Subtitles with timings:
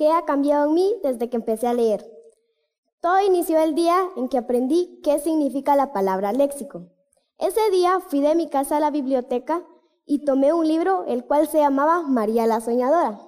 [0.00, 2.10] ¿Qué ha cambiado en mí desde que empecé a leer?
[3.02, 6.86] Todo inició el día en que aprendí qué significa la palabra léxico.
[7.36, 9.62] Ese día fui de mi casa a la biblioteca
[10.06, 13.20] y tomé un libro el cual se llamaba María la Soñadora.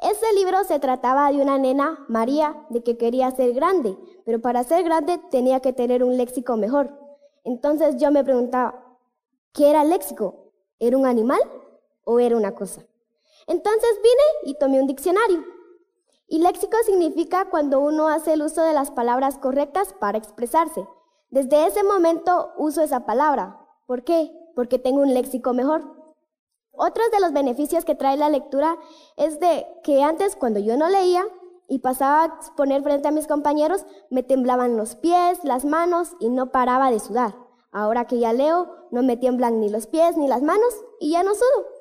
[0.00, 3.94] Ese libro se trataba de una nena, María, de que quería ser grande,
[4.24, 6.98] pero para ser grande tenía que tener un léxico mejor.
[7.44, 8.96] Entonces yo me preguntaba,
[9.52, 10.50] ¿qué era léxico?
[10.78, 11.40] ¿Era un animal
[12.04, 12.86] o era una cosa?
[13.46, 15.59] Entonces vine y tomé un diccionario.
[16.32, 20.86] Y léxico significa cuando uno hace el uso de las palabras correctas para expresarse.
[21.28, 23.66] Desde ese momento uso esa palabra.
[23.86, 24.30] ¿Por qué?
[24.54, 25.82] Porque tengo un léxico mejor.
[26.70, 28.76] Otros de los beneficios que trae la lectura
[29.16, 31.24] es de que antes cuando yo no leía
[31.66, 36.28] y pasaba a exponer frente a mis compañeros, me temblaban los pies, las manos y
[36.28, 37.34] no paraba de sudar.
[37.72, 41.24] Ahora que ya leo, no me tiemblan ni los pies ni las manos y ya
[41.24, 41.79] no sudo.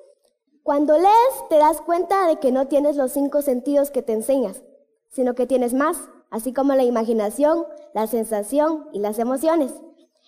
[0.63, 4.61] Cuando lees te das cuenta de que no tienes los cinco sentidos que te enseñas,
[5.09, 5.97] sino que tienes más,
[6.29, 9.71] así como la imaginación, la sensación y las emociones.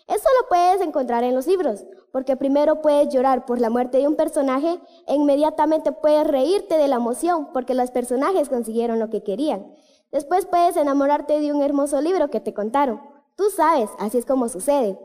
[0.07, 4.07] Eso lo puedes encontrar en los libros, porque primero puedes llorar por la muerte de
[4.07, 9.23] un personaje e inmediatamente puedes reírte de la emoción porque los personajes consiguieron lo que
[9.23, 9.73] querían.
[10.11, 13.01] Después puedes enamorarte de un hermoso libro que te contaron.
[13.35, 14.99] Tú sabes, así es como sucede.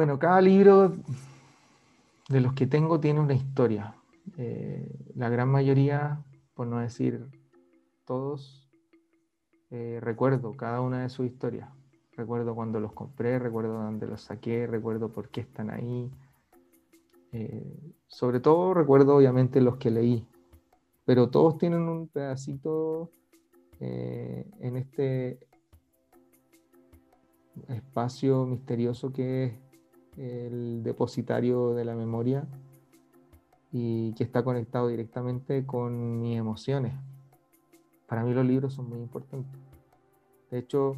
[0.00, 0.96] Bueno, cada libro
[2.30, 3.96] de los que tengo tiene una historia.
[4.38, 7.26] Eh, la gran mayoría, por no decir
[8.06, 8.72] todos,
[9.68, 11.68] eh, recuerdo cada una de sus historias
[12.16, 16.10] recuerdo cuando los compré, recuerdo dónde los saqué, recuerdo por qué están ahí.
[17.32, 20.26] Eh, sobre todo recuerdo obviamente los que leí,
[21.04, 23.10] pero todos tienen un pedacito
[23.80, 25.40] en este
[27.68, 29.69] espacio misterioso que es
[30.20, 32.46] el depositario de la memoria
[33.72, 36.92] y que está conectado directamente con mis emociones.
[38.06, 39.58] Para mí los libros son muy importantes.
[40.50, 40.96] De hecho,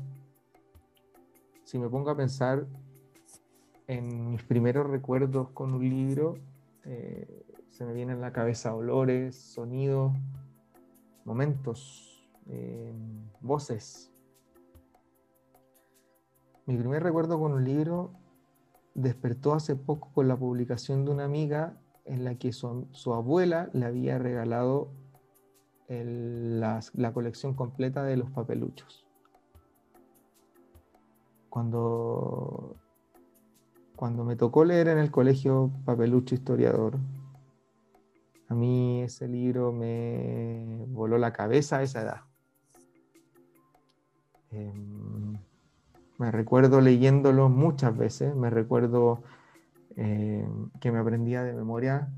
[1.62, 2.66] si me pongo a pensar
[3.86, 6.38] en mis primeros recuerdos con un libro,
[6.84, 10.12] eh, se me vienen a la cabeza olores, sonidos,
[11.24, 12.92] momentos, eh,
[13.40, 14.10] voces.
[16.66, 18.21] Mi primer recuerdo con un libro
[18.94, 23.86] despertó hace poco con la publicación de una amiga en la que su, abuela le
[23.86, 24.90] había regalado
[25.88, 29.06] la colección completa de los papeluchos
[31.52, 32.76] cuando,
[33.94, 36.96] cuando me tocó leer en el colegio Papelucho Historiador,
[38.48, 42.20] a mí ese libro me voló la cabeza a esa edad.
[44.50, 45.36] Em,
[46.22, 49.24] me recuerdo leyéndolo muchas veces, me recuerdo
[49.96, 52.12] em, que me aprendía de memoria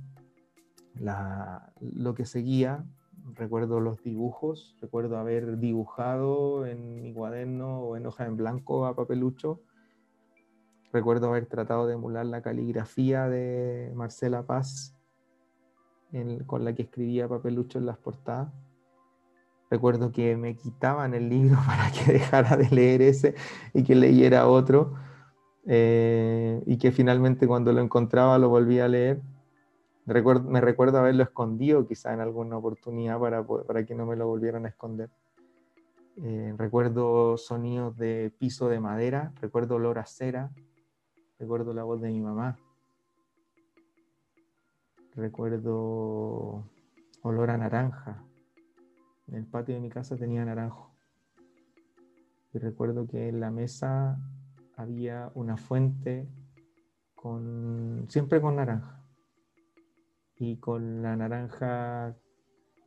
[1.80, 2.84] lo que seguía,
[3.32, 8.94] recuerdo los dibujos, recuerdo haber dibujado en mi cuaderno o en hoja en blanco a
[8.94, 9.62] papelucho.
[10.92, 14.94] Recuerdo haber tratado de emular la caligrafía de Marcela Paz
[16.44, 18.52] con la que escribía papelucho en las portadas.
[19.74, 23.34] Recuerdo que me quitaban el libro para que dejara de leer ese
[23.72, 24.94] y que leyera otro.
[25.66, 29.22] Eh, y que finalmente cuando lo encontraba lo volvía a leer
[30.06, 34.66] me recuerdo haberlo escondido quizá en alguna oportunidad para, para que no me lo volvieran
[34.66, 35.08] a esconder.
[36.22, 40.50] Eh, recuerdo sonidos de piso de madera, recuerdo olor a cera,
[41.38, 42.58] recuerdo la voz de mi mamá,
[45.16, 46.64] recuerdo
[47.22, 48.22] olor a naranja.
[49.26, 50.94] En el patio de mi casa tenía naranjo.
[52.52, 54.18] Y recuerdo que en la mesa
[54.76, 56.28] había una fuente
[57.14, 59.02] con, siempre con naranja
[60.36, 62.16] y con la naranja,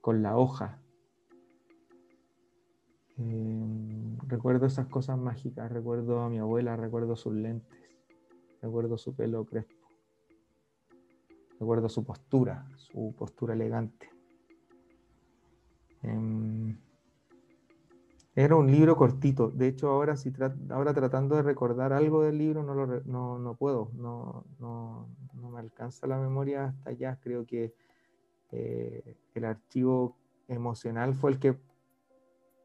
[0.01, 0.79] con la hoja.
[3.17, 7.79] Em, recuerdo esas cosas mágicas, recuerdo a mi abuela, recuerdo sus lentes,
[8.61, 9.89] recuerdo su pelo crespo,
[11.59, 14.16] recuerdo su postura, su postura elegante.
[16.07, 16.77] Em,
[18.35, 19.49] era un libro cortito.
[19.49, 20.31] De hecho, ahora, si
[20.69, 23.91] ahora tratando de recordar algo del libro, no, lo no, puedo.
[23.95, 25.09] No, no,
[25.51, 27.19] me alcanza la memoria hasta allá.
[27.21, 27.73] Creo que
[28.51, 30.17] eh, el archivo
[30.47, 31.57] emocional fue el que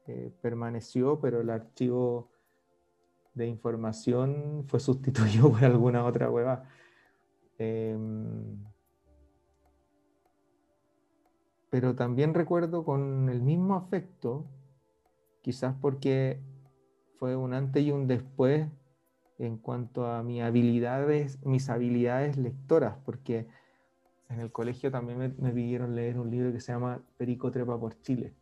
[0.07, 2.29] eh, permaneció, pero el archivo
[3.33, 6.63] de información fue sustituido por alguna otra hueva.
[7.57, 8.63] Em,
[11.73, 14.45] pero también recuerdo con el mismo afecto
[15.41, 16.39] quizás porque
[17.17, 18.67] fue un antes y un después
[19.39, 23.47] en cuanto a mis habilidades, mis habilidades lectoras, porque
[24.29, 27.79] en el colegio también me, me, pidieron leer un libro que se llama Perico Trepa
[27.79, 28.35] por Chile.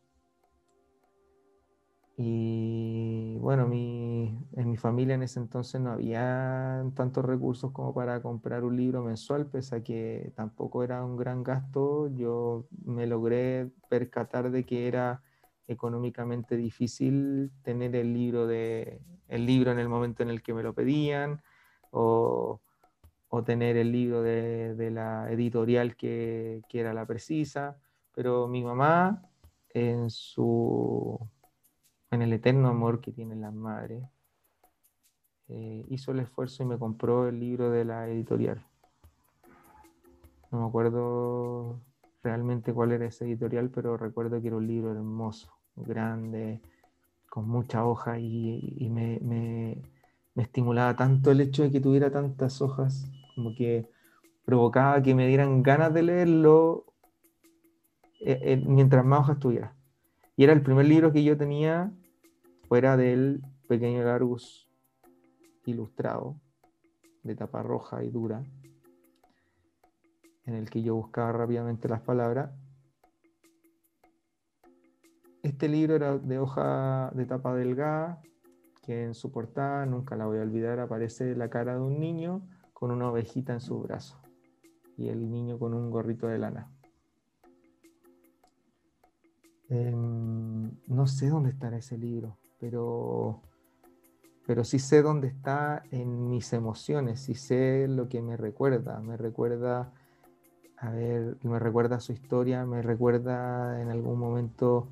[2.24, 8.22] Y bueno, mi, en mi familia en ese entonces no había tantos recursos como para
[8.22, 12.10] comprar un libro mensual, pese a que tampoco era un gran gasto.
[12.16, 15.24] Yo me logré percatar de que era
[15.68, 20.62] económicamente difícil tener el libro, de, el libro en el momento en el que me
[20.62, 21.42] lo pedían
[21.90, 22.62] o,
[23.30, 27.80] o tener el libro de, de la editorial que, que, era la precisa.
[28.14, 29.24] Pero mi mamá,
[29.74, 31.20] en, su,
[32.12, 34.04] en el eterno amor que tienen las madres,
[35.48, 38.66] eh, hizo el esfuerzo y me compró el libro de la editorial.
[40.52, 41.82] No me acuerdo
[42.24, 46.62] realmente cuál era ese editorial, pero recuerdo que era un libro hermoso grande,
[47.30, 49.82] con mucha hoja y, me,
[50.36, 53.88] estimulaba tanto el hecho de que tuviera tantas hojas, como que
[54.44, 56.86] provocaba que me dieran ganas de leerlo
[58.20, 59.74] eh, eh, mientras más hojas tuviera.
[60.36, 61.92] Y era el primer libro que yo tenía
[62.72, 64.70] fuera del pequeño Largus
[65.66, 66.40] ilustrado,
[67.22, 68.46] de tapa roja y dura,
[70.46, 72.52] en el que yo buscaba rápidamente las palabras
[75.44, 78.22] este libro era de hoja de tapa delgada,
[78.86, 82.48] que en su portada, nunca la voy a olvidar, aparece la cara de un niño
[82.72, 84.22] con una ovejita en su brazo
[84.96, 86.72] y el niño con un gorrito de lana.
[89.68, 93.42] Em, no sé dónde estará ese libro, pero,
[94.46, 99.00] pero sí sé dónde está en mis emociones, sí sé lo que me recuerda.
[99.02, 99.92] Me recuerda,
[100.78, 104.90] a ver, me recuerda su historia, me recuerda en algún momento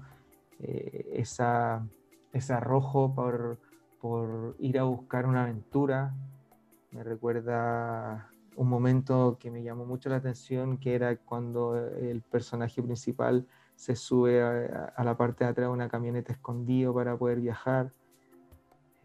[0.57, 1.87] eh, esa,
[2.33, 3.59] ese arrojo por,
[4.01, 6.15] por ir a buscar una aventura.
[6.89, 12.81] Me recuerda un momento que me llamó mucho la atención, que era cuando el personaje
[12.81, 13.45] principal
[13.79, 17.93] se sube a, la parte de atrás de una camioneta escondido para poder viajar.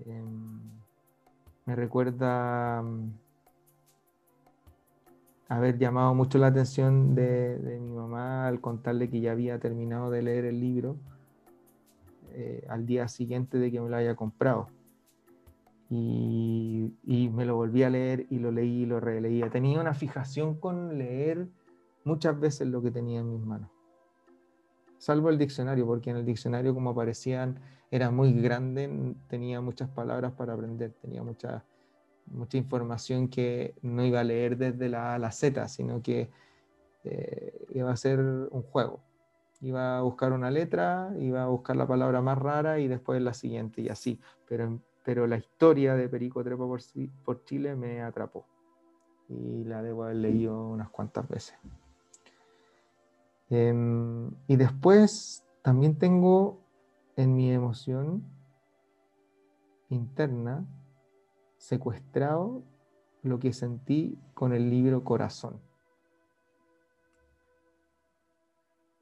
[0.05, 0.59] Em,
[1.65, 3.13] me recuerda mm,
[5.49, 10.23] haber llamado mucho la atención de, mi mamá al contarle que ya había terminado de
[10.23, 10.97] leer el libro
[12.33, 14.71] eh, al día siguiente de que me lo haya comprado.
[15.89, 19.51] Y, me lo volví a leer y lo leí y lo releía.
[19.51, 21.47] Tenía una fijación con leer
[22.03, 23.71] muchas veces lo que tenía en mis manos.
[25.05, 27.61] Salvo el diccionario, porque en el diccionario como aparecían
[27.91, 31.63] era muy grande, tenía muchas palabras para aprender, tenía mucha,
[32.25, 36.31] mucha información que no iba a leer desde la A a la Z, sino que
[37.05, 39.03] eh, iba a ser un juego
[39.61, 43.35] iba a buscar una letra, iba a buscar la palabra más rara y después la
[43.35, 44.21] siguiente y así.
[44.49, 46.81] Pero, pero la historia de Perico Trepa por,
[47.25, 48.47] por Chile me atrapó
[49.29, 51.57] y la debo haber leído unas cuantas veces.
[53.51, 56.61] Em, y después también tengo
[57.17, 58.25] en mi emoción
[59.89, 60.67] interna
[61.57, 62.63] secuestrado
[63.23, 65.61] lo que sentí con el libro Corazón.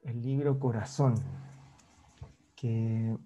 [0.03, 1.15] el libro Corazón,
[2.55, 3.17] que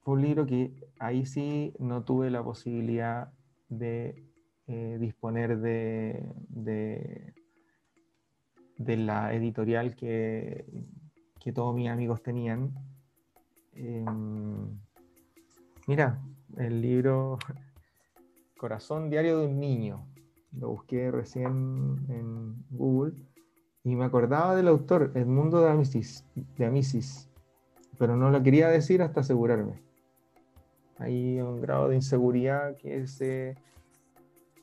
[0.00, 3.32] fue un libro que ahí sí no tuve la posibilidad
[3.68, 4.26] de
[4.66, 7.34] eh, disponer de, de,
[8.96, 10.64] la editorial que,
[11.38, 12.74] que, todos mis amigos tenían.
[13.74, 14.78] Em,
[15.86, 16.20] mira,
[16.56, 17.38] el libro
[18.58, 20.06] Corazón Diario de un Niño,
[20.58, 23.14] lo busqué recién en Google
[23.84, 26.66] y me acordaba del autor, Edmundo de Amicis, de
[27.98, 29.80] pero no lo quería decir hasta asegurarme.
[30.98, 33.22] Hay un grado de inseguridad que, es,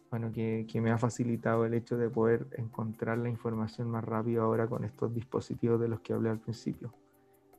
[0.10, 4.44] bueno, que, que, me ha facilitado el hecho de poder encontrar la información más rápido
[4.44, 6.94] ahora con estos dispositivos de los que hablé al principio,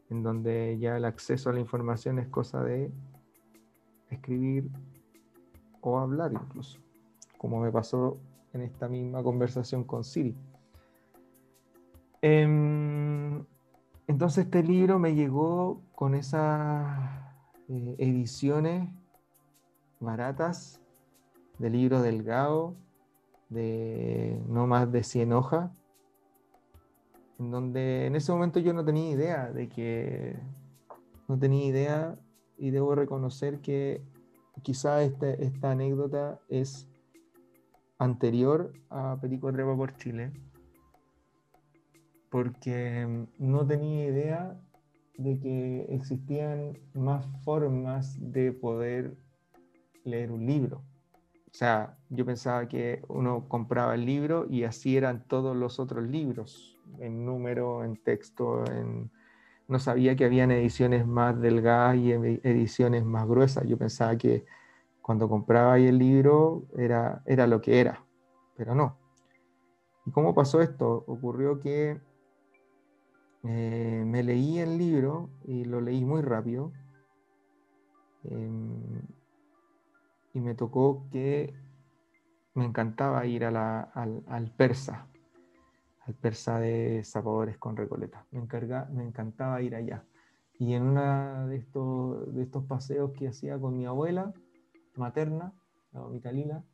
[0.09, 2.91] en donde ya el acceso a la información es cosa de
[4.11, 4.71] escribir
[5.81, 6.81] o hablar incluso,
[7.37, 8.19] como me pasó
[8.53, 10.35] en esta misma conversación con Siri.
[12.21, 13.45] Em,
[14.07, 16.99] entonces este libro me llegó con esas
[17.69, 18.89] eh, ediciones
[20.01, 20.81] baratas
[21.59, 22.75] de libro delgado,
[23.49, 25.71] de no más de 100 hojas,
[27.39, 30.37] en donde en ese momento yo no tenía idea de que,
[31.29, 32.19] no tenía idea
[32.57, 34.03] y debo reconocer que
[34.63, 36.89] quizá este, esta anécdota es
[37.99, 40.33] anterior a Perico Trepa por Chile
[42.31, 44.61] porque no tenía idea
[45.17, 49.17] de que existían más formas de poder
[50.05, 50.83] leer un libro.
[51.51, 56.05] O sea, yo pensaba que uno compraba el libro y así eran todos los otros
[56.07, 59.11] libros, en número, en texto, en...
[59.67, 63.67] no sabía que habían ediciones más delgadas y ediciones más gruesas.
[63.67, 64.45] Yo pensaba que
[65.01, 68.05] cuando compraba ahí el libro era, era lo que era,
[68.57, 68.99] pero no.
[70.05, 71.05] ¿Y cómo pasó esto?
[71.07, 71.99] Ocurrió que
[73.45, 76.73] eh, me leí el libro y lo leí muy rápido.
[78.25, 79.01] Em,
[80.33, 81.55] y me tocó que
[82.55, 85.07] me encantaba ir al, al, persa,
[86.01, 88.27] al persa de zapadores con recoleta.
[88.31, 90.05] Me, encarga, me encantaba ir allá.
[90.59, 94.33] Y en uno de estos, de estos paseos que hacía con mi abuela
[94.97, 95.53] materna,
[95.93, 96.65] la mamita Lila,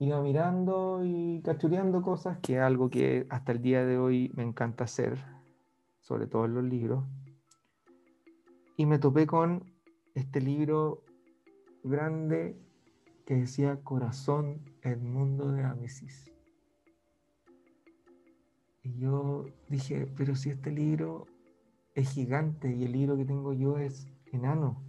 [0.00, 4.42] iba mirando y cachureando cosas, que es algo que hasta el día de hoy me
[4.42, 5.18] encanta hacer,
[6.00, 7.04] sobre todo en los libros.
[8.76, 9.69] Y me topé con
[10.20, 11.02] este libro
[11.82, 12.56] grande
[13.26, 16.30] que decía Corazón, el mundo de Amesis.
[18.82, 21.26] Y yo dije, pero si este libro
[21.94, 24.82] es gigante y el libro que tengo yo es enano.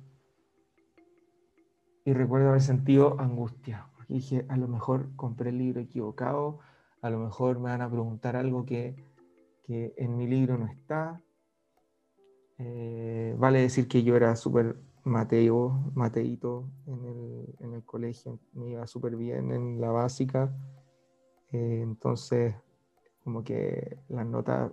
[2.04, 6.60] Y recuerdo haber sentido angustia, porque dije, a lo mejor compré el libro equivocado,
[7.02, 8.96] a lo mejor me van a preguntar algo que,
[9.64, 11.22] que en mi libro no está.
[12.58, 18.70] Eh, vale decir que yo era súper Mateo, Mateito en el, en el colegio, me
[18.70, 20.56] iba súper bien en la básica.
[21.52, 22.56] Eh, entonces,
[23.24, 24.72] como que las notas,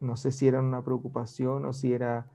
[0.00, 2.30] no sé si eran una preocupación o si era,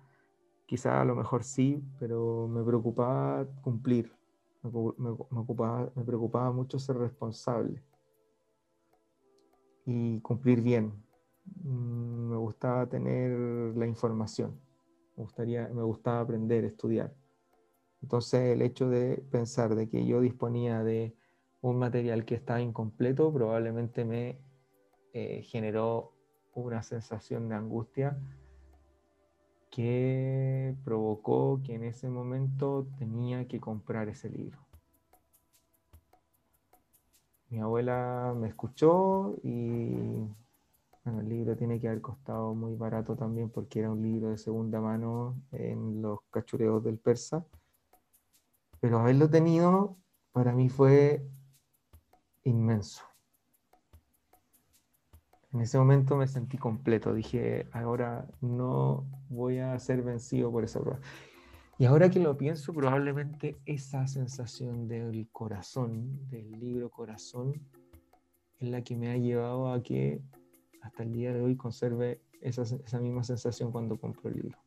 [0.68, 4.12] quizá a lo mejor sí, pero me preocupaba cumplir,
[4.62, 5.18] me, me,
[5.96, 7.84] me preocupaba mucho ser responsable
[9.86, 10.94] y cumplir bien.
[11.64, 13.32] Mm, me gustaba tener
[13.76, 14.67] la información
[15.18, 17.14] me, gustaba aprender, estudiar.
[18.02, 21.16] Entonces el hecho de pensar de que yo disponía de
[21.62, 24.40] un material que estaba incompleto probablemente me
[25.14, 26.14] eh, generó
[26.54, 28.18] una sensación de angustia
[29.72, 34.58] que provocó que en ese momento tenía que comprar ese libro.
[37.50, 40.28] Mi abuela me escuchó y
[41.08, 44.38] bueno, el libro tiene que haber costado muy barato también porque era un libro de
[44.38, 47.46] segunda mano en los cachureos del persa.
[48.82, 49.96] Pero haberlo tenido
[50.34, 51.26] para mí fue
[52.44, 53.04] inmenso.
[55.54, 57.14] En ese momento me sentí completo.
[57.14, 61.00] Dije, ahora no voy a ser vencido por esa prueba.
[61.78, 67.54] Y ahora que lo pienso, probablemente esa sensación del corazón, del libro corazón,
[68.60, 70.22] es la que me ha llevado a que
[70.88, 74.58] hasta el día de hoy conserve esa, misma sensación cuando compro el libro.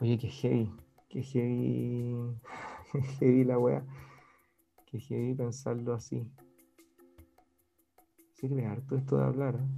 [0.00, 0.70] Oye, qué heavy,
[1.08, 2.14] qué heavy,
[3.18, 3.84] heavy la wea,
[4.86, 6.30] qué heavy pensarlo así.
[8.34, 9.54] Sirve harto esto de hablar.
[9.54, 9.68] ¿eh?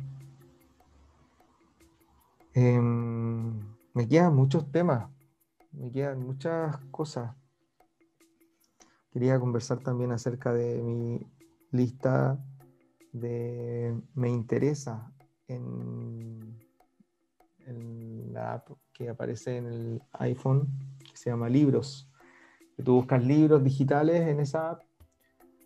[2.54, 3.60] Em,
[3.92, 5.10] me quedan muchos temas,
[5.70, 7.36] me quedan muchas cosas.
[9.12, 11.24] Quería conversar también acerca de mi
[11.70, 12.44] lista
[13.14, 15.10] de me interesa
[15.46, 16.58] en,
[18.32, 20.68] la app que aparece en el iPhone,
[20.98, 22.10] que se llama Libros.
[22.76, 24.82] Que tú buscas libros digitales en esa app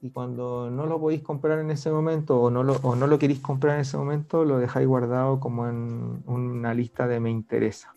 [0.03, 3.19] y cuando no lo podéis comprar en ese momento o no lo, o no lo
[3.19, 7.95] queréis comprar en ese momento, lo dejáis guardado como en una lista de me interesa.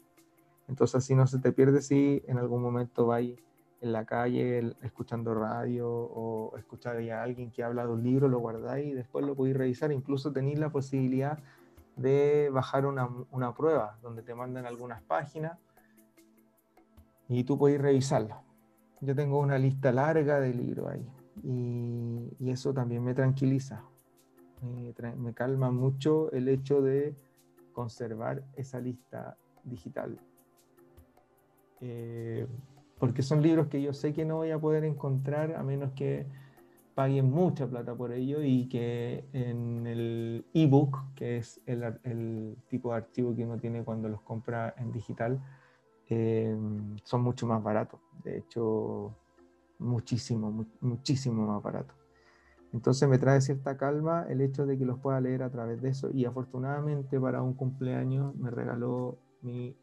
[0.70, 3.38] Entonces así no se te pierde si en algún momento vais
[3.82, 8.40] en la calle escuchando radio o escuchar a alguien que habla de un libro, lo
[8.40, 9.92] guardáis y después lo podéis revisar.
[9.92, 11.40] Incluso tenéis la posibilidad
[11.96, 15.58] de bajar una, una, prueba donde te mandan algunas páginas
[17.28, 18.36] y tú podéis revisarlo.
[19.02, 21.10] Yo tengo una lista larga de libros ahí
[21.44, 23.84] y, y eso también me tranquiliza.
[24.62, 27.16] Me, me, calma mucho el hecho de
[27.74, 30.20] conservar esa lista digital.
[31.80, 32.46] Eh,
[33.02, 36.28] porque son libros que yo sé que no voy a poder encontrar a menos que
[36.94, 42.98] paguen mucha plata por ello y que en el ebook, que es el, tipo de
[42.98, 45.42] archivo que uno tiene cuando los compra en digital,
[46.10, 46.56] eh,
[47.04, 48.00] son mucho más baratos.
[48.24, 49.16] De hecho,
[49.80, 51.98] muchísimo, muchísimo más baratos.
[52.72, 55.90] Entonces me trae cierta calma el hecho de que los pueda leer a través de
[55.90, 59.76] eso y afortunadamente para un cumpleaños me regaló mi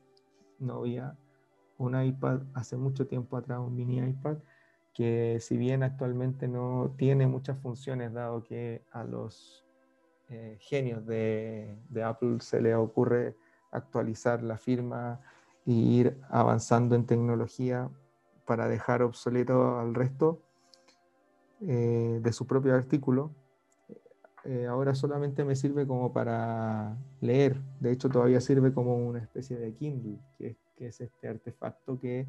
[0.61, 1.17] novia
[1.79, 4.39] un iPad hace mucho tiempo atrás, un mini iPad,
[4.93, 9.65] que si bien actualmente no tiene muchas funciones, dado que a los
[10.29, 13.37] eh, genios de, Apple se le ocurre
[13.71, 15.21] actualizar la firma
[15.65, 17.89] y ir avanzando en tecnología
[18.45, 20.43] para dejar obsoleto al resto
[21.61, 23.31] eh, de su propio artículo.
[24.45, 27.61] Eh, ahora solamente me sirve como para leer.
[27.81, 30.19] De hecho, todavía sirve como una especie de Kindle,
[30.87, 32.27] este artefacto que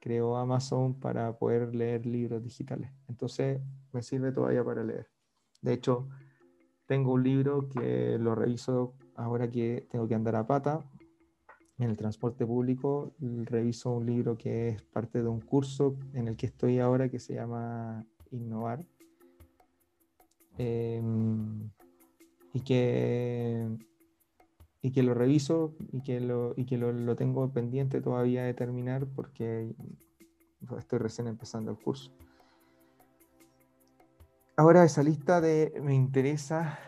[0.00, 2.90] creó Amazon para poder leer libros digitales.
[3.08, 3.60] Entonces,
[3.92, 5.08] me sirve todavía para leer.
[5.62, 6.08] De hecho,
[6.86, 10.84] tengo un libro que lo reviso ahora que tengo que andar a pata
[11.78, 13.14] en el transporte público.
[13.18, 17.18] Reviso un libro que es parte de un curso en el que estoy ahora que
[17.18, 18.84] se llama Innovar.
[20.58, 21.70] Em,
[22.52, 23.66] y que
[24.84, 28.52] y que lo reviso y que lo, y que lo, lo, tengo pendiente todavía de
[28.52, 29.74] terminar porque
[30.78, 32.12] estoy recién empezando el curso.
[34.58, 36.78] Ahora esa lista de me interesa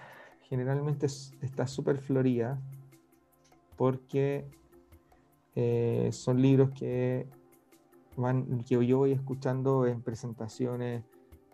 [0.42, 2.60] generalmente está súper florida
[3.78, 4.44] porque
[5.54, 7.26] eh, son libros que,
[8.14, 11.02] van, que yo voy escuchando en presentaciones,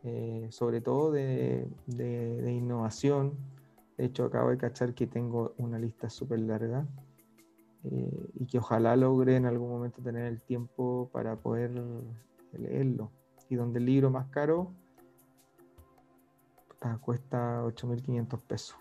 [0.02, 3.38] eh, sobre todo de, de, innovación.
[4.02, 6.84] De hecho, acabo de cachar que tengo una lista súper larga
[7.84, 11.70] eh, y que ojalá logre en algún momento tener el tiempo para poder
[12.50, 13.12] leerlo.
[13.48, 14.72] Y donde el libro más caro
[17.00, 18.76] cuesta 8.500 pesos.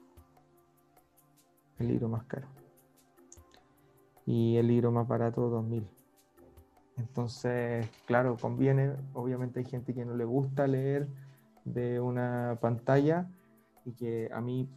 [1.77, 2.47] El libro más caro.
[4.25, 5.83] Y el libro más barato, 2.000.
[6.97, 8.95] Entonces, claro, conviene.
[9.13, 11.07] Obviamente hay gente que no le gusta leer
[11.63, 13.29] de una pantalla
[13.85, 14.67] y que a mí,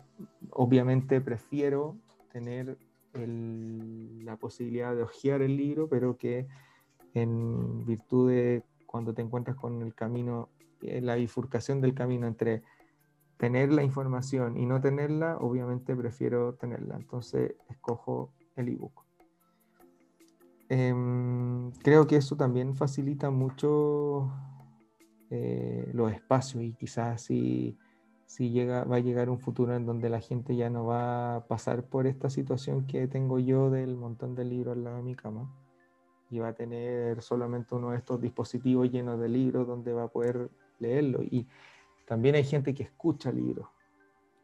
[0.51, 1.97] obviamente, prefiero
[2.33, 2.79] tener
[3.15, 6.49] la posibilidad de hojear el libro, pero que
[7.15, 10.49] en virtud de cuando te encuentras con el camino,
[10.83, 12.63] eh, la bifurcación del camino entre
[13.37, 16.97] tener la información y no tenerla, obviamente prefiero tenerla.
[16.97, 19.05] Entonces escojo el ebook.
[20.69, 24.33] Em, creo que eso también facilita mucho
[25.31, 27.77] eh, los espacios y quizás si,
[28.27, 31.47] si llega, va a llegar un futuro en donde la gente ya no va a
[31.47, 35.15] pasar por esta situación que tengo yo del montón de libros al lado de mi
[35.15, 35.53] cama
[36.31, 40.09] y va a tener solamente uno de estos dispositivos llenos de libros donde va a
[40.09, 41.23] poder leerlo.
[41.23, 41.47] Y
[42.07, 43.69] también hay gente que escucha libros,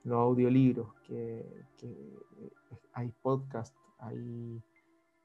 [0.05, 1.45] los audiolibros, que,
[2.93, 4.63] hay podcasts, hay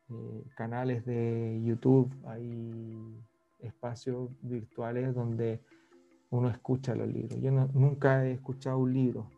[0.09, 3.23] eh, canales de YouTube, hay
[3.59, 5.61] espacios virtuales donde
[6.35, 7.39] uno escucha los libros.
[7.41, 9.31] Yo nunca he escuchado un libro.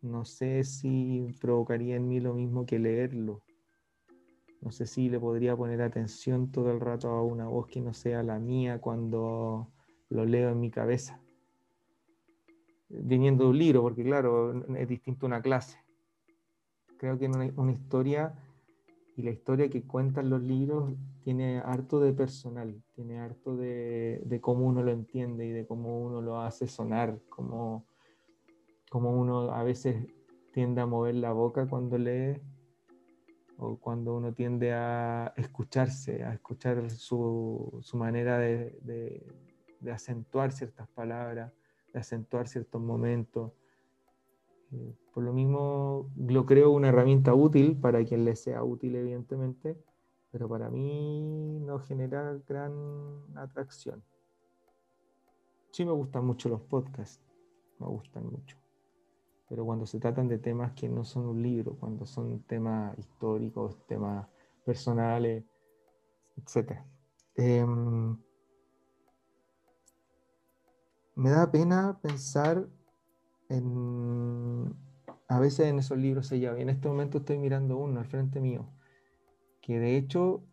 [0.00, 3.42] No sé si provocaría en mí lo mismo que leerlo.
[4.60, 7.94] No sé si le podría poner atención todo el rato a una voz que no
[7.94, 9.68] sea la mía cuando
[10.08, 11.22] lo leo en mi cabeza
[12.92, 15.78] viniendo de un libro, porque claro, es distinto una clase.
[16.98, 18.34] Creo que una, una historia
[19.16, 24.40] y la historia que cuentan los libros tiene harto de personal, tiene harto de, de,
[24.40, 27.84] cómo uno lo entiende y de cómo uno lo hace sonar, cómo,
[28.90, 30.06] cómo uno a veces
[30.52, 32.40] tiende a mover la boca cuando lee
[33.58, 39.26] o cuando uno tiende a escucharse, a escuchar su, su manera de, de,
[39.80, 41.52] de acentuar ciertas palabras
[41.92, 43.52] de acentuar ciertos momentos.
[45.12, 49.76] Por lo mismo, lo creo una herramienta útil para quien le sea útil, evidentemente,
[50.30, 52.72] pero para mí no genera gran
[53.36, 54.02] atracción.
[55.72, 57.22] Sí me gustan mucho los podcasts,
[57.78, 58.56] me gustan mucho.
[59.48, 63.78] Pero cuando se tratan de temas que no son un libro, cuando son temas históricos,
[63.86, 64.26] temas
[64.64, 65.44] personales,
[66.36, 66.80] etc
[71.14, 72.68] me da pena pensar
[73.52, 74.74] en,
[75.28, 76.58] a veces en esos libros sellados.
[76.58, 78.72] Y en este momento estoy mirando uno al frente mío,
[79.60, 80.44] que de hecho,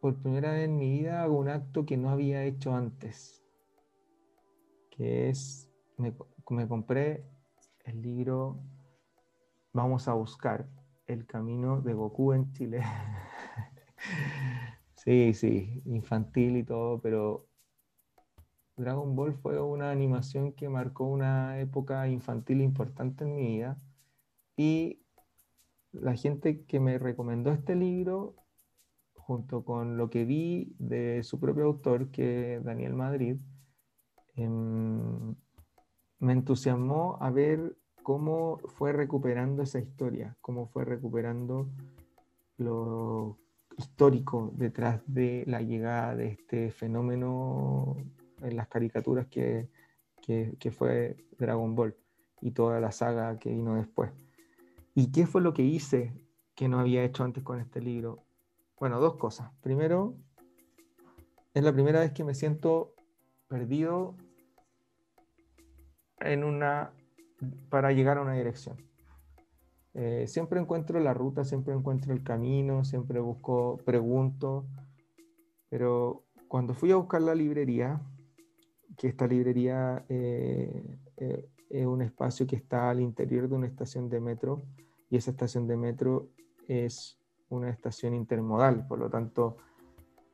[0.00, 3.44] por primera vez en mi vida hago un acto que no había hecho antes,
[4.90, 6.14] que es, me,
[6.50, 7.24] me compré
[7.84, 8.62] el libro
[9.74, 10.68] Vamos a buscar
[11.06, 12.82] el camino de Goku en Chile.
[14.96, 17.48] sí, sí, infantil y todo, pero
[18.76, 23.78] Dragon Ball fue una animación que marcó una época infantil importante en mi vida
[24.56, 25.02] y
[25.92, 28.34] la gente que me recomendó este libro,
[29.14, 33.36] junto con lo que vi de su propio autor, que es Daniel Madrid,
[34.36, 35.34] em,
[36.18, 41.68] me entusiasmó a ver cómo fue recuperando esa historia, cómo fue recuperando
[42.56, 43.38] lo
[43.76, 47.96] histórico detrás de la llegada de este fenómeno
[48.42, 49.68] en las caricaturas que,
[50.22, 51.96] que, fue Dragon Ball
[52.40, 54.10] y toda la saga que vino después.
[54.94, 56.12] ¿Y qué fue lo que hice
[56.54, 58.24] que no había hecho antes con este libro?
[58.78, 59.50] Bueno, dos cosas.
[59.62, 60.14] Primero,
[61.54, 62.94] es la primera vez que me siento
[63.48, 64.16] perdido
[66.20, 66.92] en una,
[67.68, 68.76] para llegar a una dirección.
[69.94, 74.66] Eh, siempre encuentro la ruta, siempre encuentro el camino, siempre busco, pregunto,
[75.68, 78.00] pero cuando fui a buscar la librería,
[79.02, 84.08] que esta librería eh, eh, es un espacio que está al interior de una estación
[84.08, 84.62] de metro,
[85.10, 86.28] y esa estación de metro
[86.68, 89.56] es una estación intermodal, por lo tanto,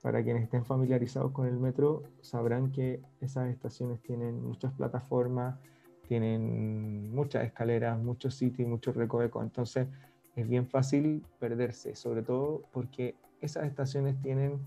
[0.03, 5.59] para quienes estén familiarizados con el metro, sabrán que esas estaciones tienen muchas plataformas,
[6.07, 9.43] tienen muchas escaleras, muchos sitios y muchos recovecos.
[9.43, 9.89] Entonces
[10.37, 14.59] es bien fácil perderse, sobre todo porque esas estaciones tienen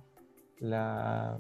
[0.59, 1.39] la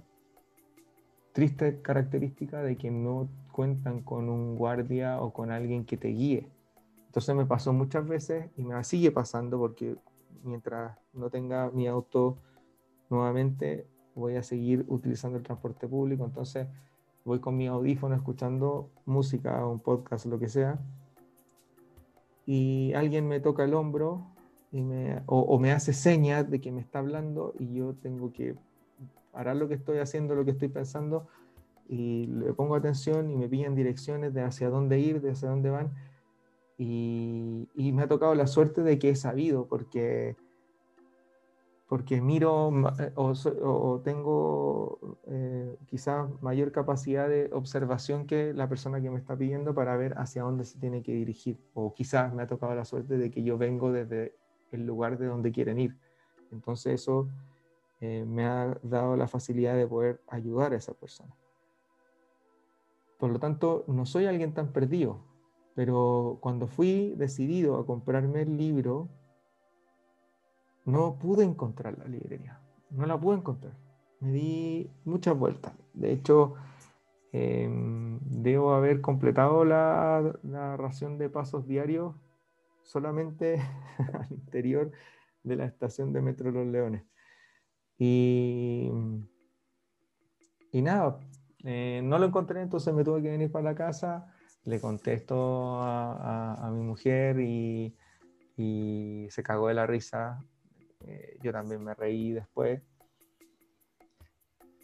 [1.33, 6.47] triste característica de que no cuentan con un guardia o con alguien que te guíe.
[7.07, 9.97] Entonces me pasó muchas veces y me sigue pasando porque
[10.43, 12.37] mientras no tenga mi auto
[13.09, 16.23] nuevamente voy a seguir utilizando el transporte público.
[16.25, 16.67] Entonces
[17.25, 20.79] voy con mi audífono escuchando música, un podcast, lo que sea,
[22.45, 24.25] y alguien me toca el hombro
[24.71, 28.55] y me, o, me hace señas de que me está hablando y yo tengo que
[29.31, 31.27] parar lo que estoy haciendo, lo que estoy pensando,
[31.87, 35.69] y le pongo atención y me piden direcciones de hacia dónde ir, de hacia dónde
[35.69, 35.91] van.
[36.77, 40.35] Y, y me ha tocado la suerte de que he sabido, porque
[41.91, 49.09] porque miro eh, o, tengo eh, quizás mayor capacidad de observación que la persona que
[49.09, 51.59] me está pidiendo para ver hacia dónde se tiene que dirigir.
[51.73, 54.33] O quizás me ha tocado la suerte de que yo vengo desde
[54.71, 55.97] el lugar de donde quieren ir.
[56.53, 57.27] Entonces eso
[58.01, 61.35] eh, me ha dado la facilidad de poder ayudar a esa persona.
[63.19, 65.19] Por lo tanto, no soy alguien tan perdido,
[65.75, 69.07] pero cuando fui decidido a comprarme el libro,
[70.85, 72.59] no pude encontrar la librería,
[72.89, 73.77] no la pude encontrar.
[74.19, 75.73] Me di muchas vueltas.
[75.93, 76.55] De hecho,
[77.31, 82.15] em, debo haber completado la, la, ración de pasos diarios
[82.81, 83.61] solamente
[84.13, 84.91] al interior
[85.43, 87.10] de la estación de Metro Los Leones.
[88.03, 88.89] Y,
[90.71, 91.19] y nada,
[91.63, 94.33] eh, no lo encontré, entonces me tuve que venir para la casa,
[94.63, 97.95] le contesto a, mi mujer y,
[98.57, 100.43] y se cagó de la risa
[101.05, 102.81] eh, yo también me reí después.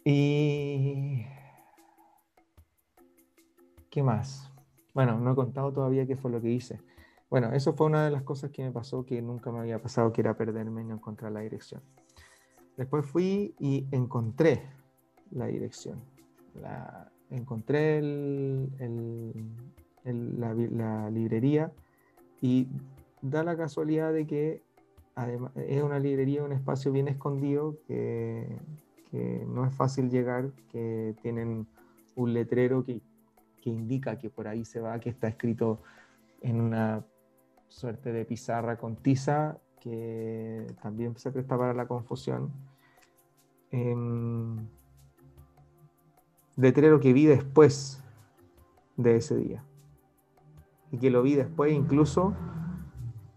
[0.04, 1.26] Y...
[3.90, 4.52] ¿Qué más?
[4.94, 6.80] Bueno, no he contado todavía qué fue lo que hice.
[7.30, 10.12] Bueno, eso fue una de las cosas que me pasó que nunca me había pasado,
[10.12, 11.82] que era perderme y no encontrar la dirección.
[12.78, 14.62] Después fui y encontré
[15.32, 16.00] la dirección.
[16.54, 18.00] La, encontré
[20.04, 21.72] la, librería
[22.40, 22.68] y
[23.20, 24.62] da la casualidad de que
[25.16, 28.46] además, es una librería, un espacio bien escondido que,
[29.48, 31.66] no es fácil llegar, que tienen
[32.14, 33.00] un letrero que,
[33.64, 35.82] indica que por ahí se va, que está escrito
[36.40, 37.04] en una
[37.68, 42.50] suerte de pizarra con tiza, que también se presta para la confusión.
[43.70, 44.66] Em,
[46.56, 48.02] letrero que vi después
[48.96, 49.64] de ese día.
[50.90, 52.34] Y que lo vi después incluso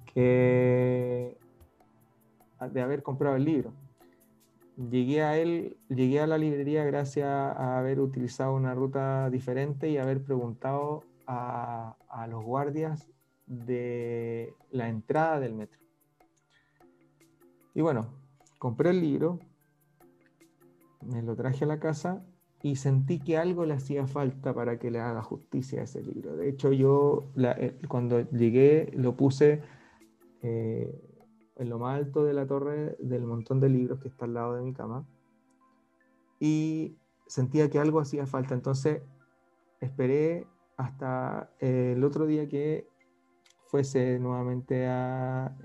[0.05, 1.37] que
[2.59, 3.73] de haber comprado el libro.
[4.77, 9.97] Llegué a él, llegué a la librería gracias a haber utilizado una ruta diferente y
[9.97, 13.09] haber preguntado a los guardias
[13.51, 15.79] de la entrada del metro.
[17.73, 18.07] Y bueno,
[18.59, 19.39] compré el libro,
[21.01, 22.23] me lo traje a la casa
[22.63, 26.35] y sentí que algo le hacía falta para que le haga justicia a ese libro.
[26.35, 29.61] De hecho, yo eh, cuando llegué lo puse
[30.43, 30.93] eh,
[31.55, 34.55] en lo más alto de la torre del montón de libros que está al lado
[34.55, 35.05] de mi cama
[36.39, 38.53] y sentía que algo hacía falta.
[38.53, 39.01] Entonces
[39.79, 40.45] esperé
[40.77, 42.87] hasta eh, el otro día que
[43.67, 45.55] fuese nuevamente a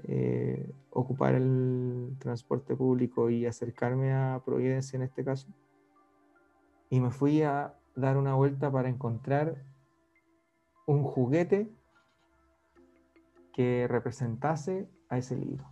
[0.90, 1.85] ocupar el
[2.18, 5.48] transporte público y acercarme a Providencia en este caso.
[6.90, 9.62] Y me fui a dar una vuelta para encontrar
[10.86, 11.70] un juguete
[13.52, 15.64] que representase a ese libro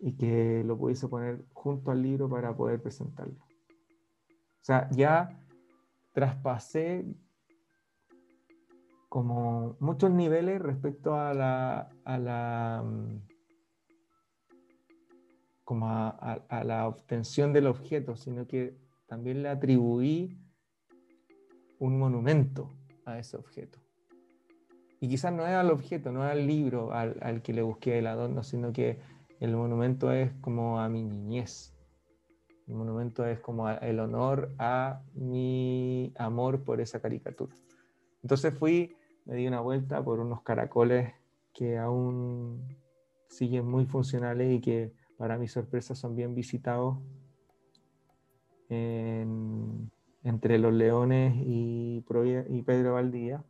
[0.00, 3.34] y que lo pudiese poner junto al libro para poder presentarlo.
[3.40, 5.38] O sea, ya
[6.12, 7.04] traspasé
[9.08, 13.29] como muchos niveles respecto a la, mm,
[15.70, 20.36] como a, la obtención del objeto, sino que también le atribuí
[21.78, 22.72] un monumento
[23.04, 23.78] a ese objeto.
[24.98, 28.00] Y quizás no era el objeto, no era el libro al, al que le busqué
[28.00, 28.98] el adorno, sino que
[29.38, 31.72] el monumento es como a mi niñez.
[32.66, 37.54] El monumento es como el honor a mi amor por esa caricatura.
[38.24, 41.14] Entonces fui, me di una vuelta por unos caracoles
[41.54, 42.76] que aún
[43.28, 46.96] siguen muy funcionales y que para mi sorpresa son bien visitados
[48.70, 52.02] entre Los Leones y,
[52.64, 53.44] Pedro Valdía.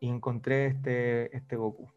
[0.00, 1.88] Y encontré este, este Goku.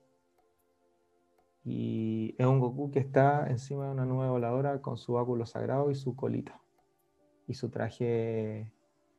[1.65, 5.89] Y es un Goku que está encima de una nube voladora con su báculo sagrado
[5.89, 6.61] y su colita.
[7.47, 8.71] Y su traje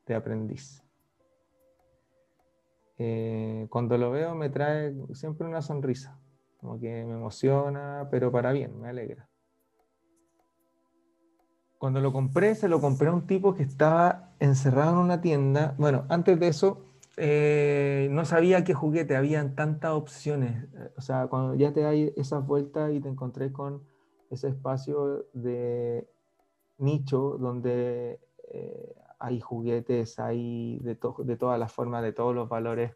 [0.07, 0.85] de aprendiz.
[2.99, 6.20] Eh, cuando lo veo me trae siempre una sonrisa.
[6.61, 9.29] Como que me emociona, pero para bien, me alegra.
[11.79, 15.75] Cuando lo compré, se lo compré a un tipo que estaba encerrado en una tienda.
[15.79, 16.85] Bueno, antes de eso,
[17.16, 20.68] eh, no sabía qué juguete, habían tantas opciones.
[20.99, 23.83] O sea, cuando ya te das esas vueltas y te encontré con
[24.31, 26.07] ese espacio de
[26.77, 28.20] nicho donde
[28.53, 32.92] eh, hay juguetes, hay de, de todas las formas, de todos los valores.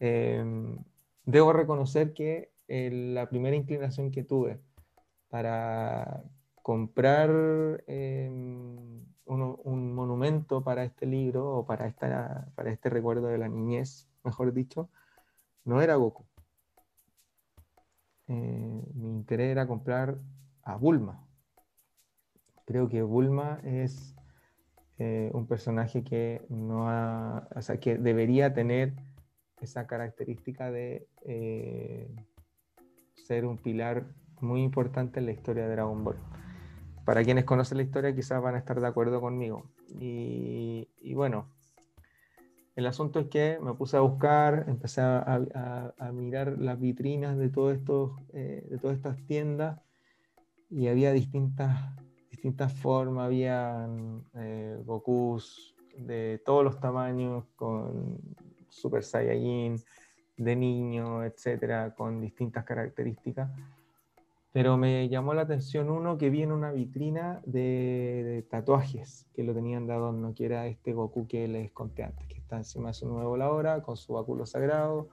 [0.00, 0.78] Em,
[1.24, 4.60] debo reconocer que la primera inclinación que tuve
[5.30, 6.22] para
[6.62, 7.30] comprar
[7.86, 14.08] em, un, monumento para este libro o para, esta, para este recuerdo de la niñez,
[14.24, 14.90] mejor dicho,
[15.64, 16.24] no era Goku.
[18.28, 20.18] Eh, mi interés era comprar
[20.62, 21.26] a Bulma.
[22.66, 24.14] Creo que Bulma es
[24.98, 26.86] eh, un personaje que no
[27.60, 28.94] sea, que debería tener
[29.60, 32.10] esa característica de eh,
[33.28, 34.06] ser un pilar
[34.40, 36.16] muy importante en la historia de Dragon Ball.
[37.04, 39.64] Para quienes conocen la historia quizás van a estar de acuerdo conmigo.
[40.00, 41.46] Y, bueno,
[42.74, 47.70] el asunto es que me puse a buscar, empecé a, mirar las vitrinas de, todo
[47.70, 49.78] esto, eh, de todas estas tiendas
[50.70, 51.94] y había distintas,
[52.30, 53.86] distintas formas, había
[54.36, 58.18] eh, Gokus de todos los tamaños, con
[58.70, 59.76] Super Saiyajin,
[60.38, 63.50] de niño, etcétera, con distintas características.
[64.52, 69.52] Pero me llamó la atención uno que vi en una vitrina de, tatuajes que lo
[69.52, 72.94] tenían de adorno, que era este Goku que les conté antes, que está encima de
[72.94, 75.08] su nuevo hora con su báculo sagrado,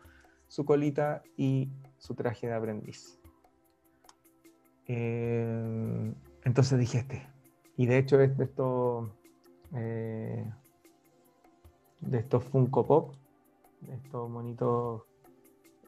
[0.48, 3.20] su colita y su traje de aprendiz.
[4.88, 7.28] Eh, entonces dije este.
[7.78, 9.10] Y de hecho es de estos,
[9.76, 10.50] eh,
[12.00, 13.16] de estos Funko Pop,
[13.82, 15.02] de estos monitos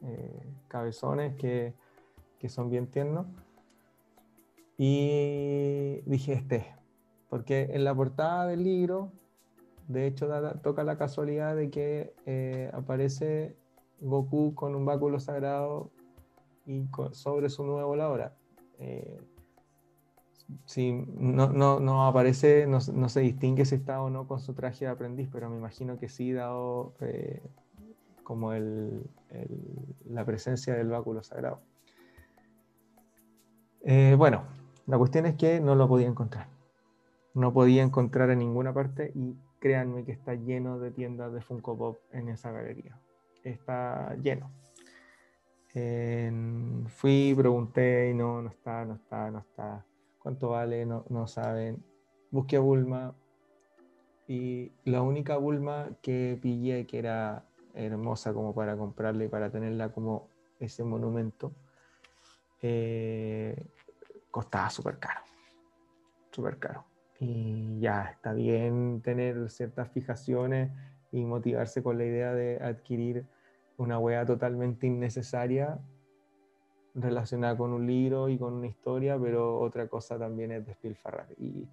[0.02, 1.74] eh, cabezones que,
[2.48, 3.26] son bien tiernos.
[4.76, 6.66] Y dije este,
[7.28, 9.10] porque en la portada del libro,
[9.88, 10.28] de hecho,
[10.62, 13.56] toca la casualidad de que eh, aparece
[14.00, 15.90] Goku con un báculo sagrado
[16.66, 18.36] y sobre su nuevo voladora.
[18.78, 19.18] Eh,
[20.64, 21.48] si no,
[21.80, 25.50] no, aparece, no, se distingue si está o no con su traje de aprendiz, pero
[25.50, 26.94] me imagino que sí, dado
[28.28, 31.62] como la presencia del báculo sagrado.
[33.80, 34.44] Eh, bueno,
[34.84, 36.46] la cuestión es que no lo podía encontrar.
[37.32, 41.78] No podía encontrar en ninguna parte y créanme que está lleno de tiendas de Funko
[41.78, 43.00] Pop en esa galería.
[43.44, 44.50] Está lleno.
[46.88, 49.86] fui, pregunté y no, no está, no está, no está.
[50.18, 50.84] ¿Cuánto vale?
[50.84, 51.82] No, no saben.
[52.30, 53.14] Busqué a Bulma
[54.26, 57.47] y la única Bulma que pillé que era
[57.78, 61.52] hermosa como para comprarla y para tenerla como ese monumento,
[62.60, 63.66] eh,
[64.30, 65.20] costaba súper caro,
[66.30, 66.84] súper caro.
[67.20, 70.70] Y ya está bien tener ciertas fijaciones
[71.10, 73.26] y motivarse con la idea de adquirir
[73.76, 75.78] una wea totalmente innecesaria
[76.94, 81.28] relacionada con un libro y con una historia, pero otra cosa también es despilfarrar.
[81.38, 81.68] Y,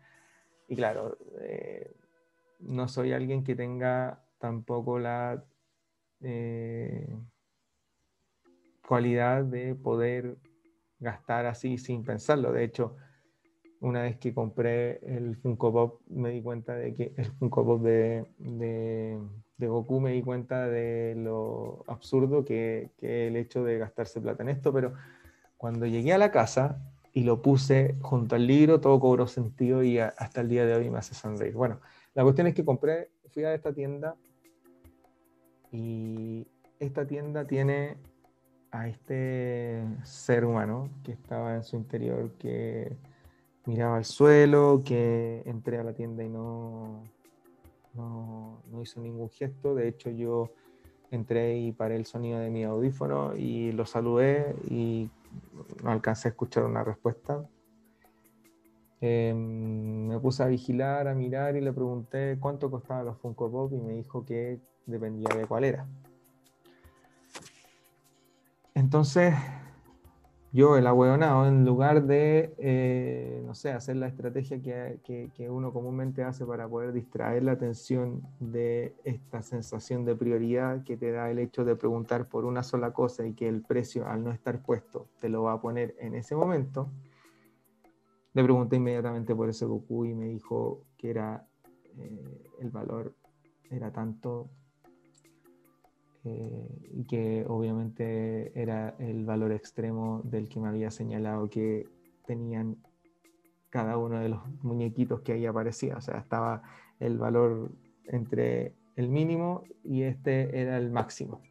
[0.67, 1.91] y claro, eh,
[2.59, 5.43] no soy alguien que tenga tampoco la
[6.21, 7.07] eh,
[8.87, 10.37] cualidad de poder
[10.99, 12.51] gastar así sin pensarlo.
[12.51, 12.95] De hecho,
[13.79, 17.81] una vez que compré el Funko Pop, me di cuenta de que el Funko Pop
[17.81, 24.21] de, de, Goku, me di cuenta de lo absurdo que, que el hecho de gastarse
[24.21, 24.93] plata en esto, pero
[25.57, 26.81] cuando llegué a la casa
[27.13, 30.89] y lo puse junto al libro, todo cobró sentido y hasta el día de hoy
[30.89, 31.53] me hace sonreír.
[31.53, 31.79] Bueno,
[32.13, 34.15] la cuestión es que compré, fui a esta tienda
[35.75, 36.47] y
[36.79, 37.97] esta tienda tiene
[38.71, 42.95] a este ser humano que estaba en su interior, que
[43.65, 47.03] miraba al suelo, que entré a la tienda y no,
[47.93, 49.75] no, hizo ningún gesto.
[49.75, 50.51] De hecho, yo
[51.11, 55.09] entré y paré el sonido de mi audífono y lo saludé y
[55.83, 57.45] no alcancé a escuchar una respuesta.
[59.01, 63.73] Em, me puse a vigilar, a mirar y le pregunté cuánto costaban los Funko Pop
[63.73, 65.87] y me dijo que dependía de cuál era.
[68.73, 69.33] Entonces,
[70.51, 75.73] yo, el ahueonado, en lugar de, eh, no sé, hacer la estrategia que, que, uno
[75.73, 81.29] comúnmente hace para poder distraer la atención de esta sensación de prioridad que te da
[81.29, 84.61] el hecho de preguntar por una sola cosa y que el precio, al no estar
[84.61, 86.89] puesto, te lo va a poner en ese momento,
[88.33, 91.45] le pregunté inmediatamente por ese Goku y me dijo que era
[91.97, 93.13] eh, el valor
[93.69, 94.49] era tanto
[96.25, 101.87] eh, y que obviamente era el valor extremo del que me había señalado que
[102.25, 102.77] tenían
[103.69, 105.97] cada uno de los muñequitos que ahí aparecía.
[105.97, 106.63] O sea, estaba
[106.99, 107.71] el valor
[108.05, 111.41] entre el mínimo y este era el máximo.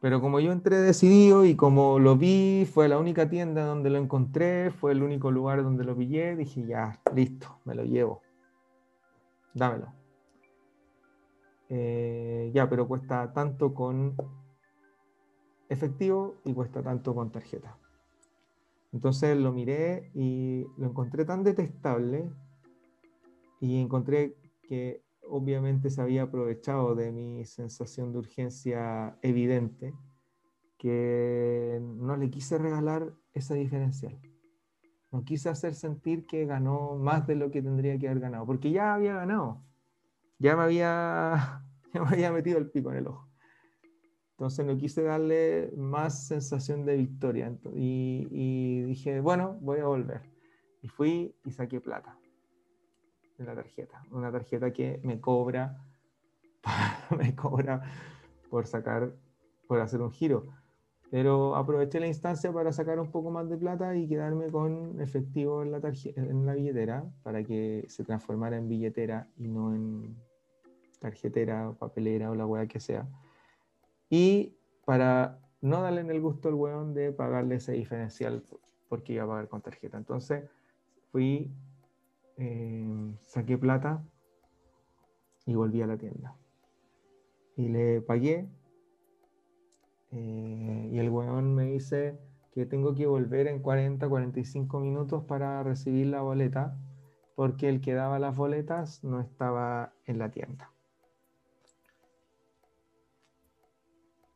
[0.00, 3.96] Pero como yo entré decidido y como lo vi, fue la única tienda donde lo
[3.96, 8.20] encontré, fue el único lugar donde lo pillé, dije, ya, listo, me lo llevo.
[9.54, 10.03] Dámelo.
[11.76, 14.14] Eh, ya, pero cuesta tanto con
[15.68, 17.76] efectivo y cuesta tanto con tarjeta.
[18.92, 22.30] Entonces lo miré y lo encontré tan detestable
[23.60, 29.94] y encontré que obviamente se había aprovechado de mi sensación de urgencia evidente
[30.78, 34.16] que no le quise regalar esa diferencial.
[35.10, 38.70] No quise hacer sentir que ganó más de lo que tendría que haber ganado, porque
[38.70, 39.64] ya había ganado
[40.38, 41.63] ya me había,
[42.00, 43.28] me había metido el pico en el ojo.
[44.32, 47.56] Entonces no quise darle más sensación de victoria.
[47.72, 50.22] Y, y, dije, bueno, voy a volver.
[50.82, 52.18] Y fui y saqué plata
[53.38, 54.02] de la tarjeta.
[54.10, 55.80] Una tarjeta que me cobra,
[57.16, 57.82] me cobra
[58.50, 59.14] por sacar,
[59.68, 60.46] por hacer un giro.
[61.12, 65.62] Pero aproveché la instancia para sacar un poco más de plata y quedarme con efectivo
[65.62, 65.80] en la,
[66.16, 70.16] en la billetera para que se transformara en billetera y no en
[71.04, 73.06] tarjetera papelera o la weá que sea.
[74.08, 78.42] Y para no darle en el gusto al weón de pagarle ese diferencial
[78.88, 79.98] porque iba a pagar con tarjeta.
[79.98, 80.48] Entonces
[81.12, 81.50] fui,
[82.38, 84.02] eh, saqué plata
[85.44, 86.34] y volví a la tienda.
[87.56, 88.48] Y le pagué.
[90.10, 92.18] Eh, y el weón me dice
[92.52, 96.78] que tengo que volver en 40, 45 minutos para recibir la boleta
[97.34, 100.73] porque el que daba las boletas no estaba en la tienda.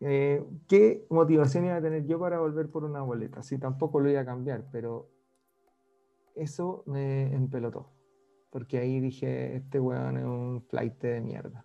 [0.01, 3.43] Eh, ¿qué motivación iba a tener yo para volver por una boleta?
[3.43, 5.11] Si tampoco lo iba a cambiar, pero
[6.35, 7.91] eso me empelotó.
[8.51, 11.65] Porque ahí dije, este weón es un flight de mierda.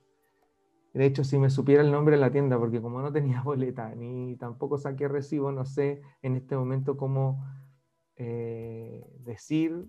[0.93, 3.93] De hecho, si me supiera el nombre de la tienda, porque como no tenía boleta,
[3.96, 7.43] ni tampoco saqué recibo, no sé en este momento cómo
[8.15, 9.88] eh, decir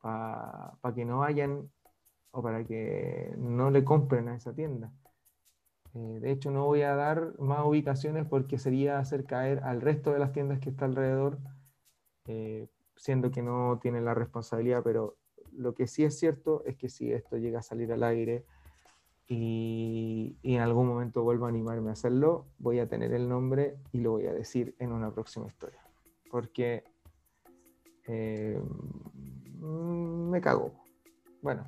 [0.00, 1.68] para que no vayan
[2.30, 4.92] o para que no le compren a esa tienda.
[5.96, 10.12] Eh, de hecho, no voy a dar más ubicaciones porque sería hacer caer al resto
[10.12, 11.38] de las tiendas que está alrededor,
[12.26, 15.16] eh, siendo que no tienen la responsabilidad, pero
[15.52, 18.44] lo que sí es cierto es que si esto llega a salir al aire
[19.26, 24.00] y, en algún momento vuelvo a animarme a hacerlo, voy a tener el nombre y
[24.00, 25.80] lo voy a decir en una próxima historia.
[26.30, 26.84] Porque
[28.06, 28.60] eh,
[29.60, 30.72] me cago.
[31.40, 31.66] Bueno,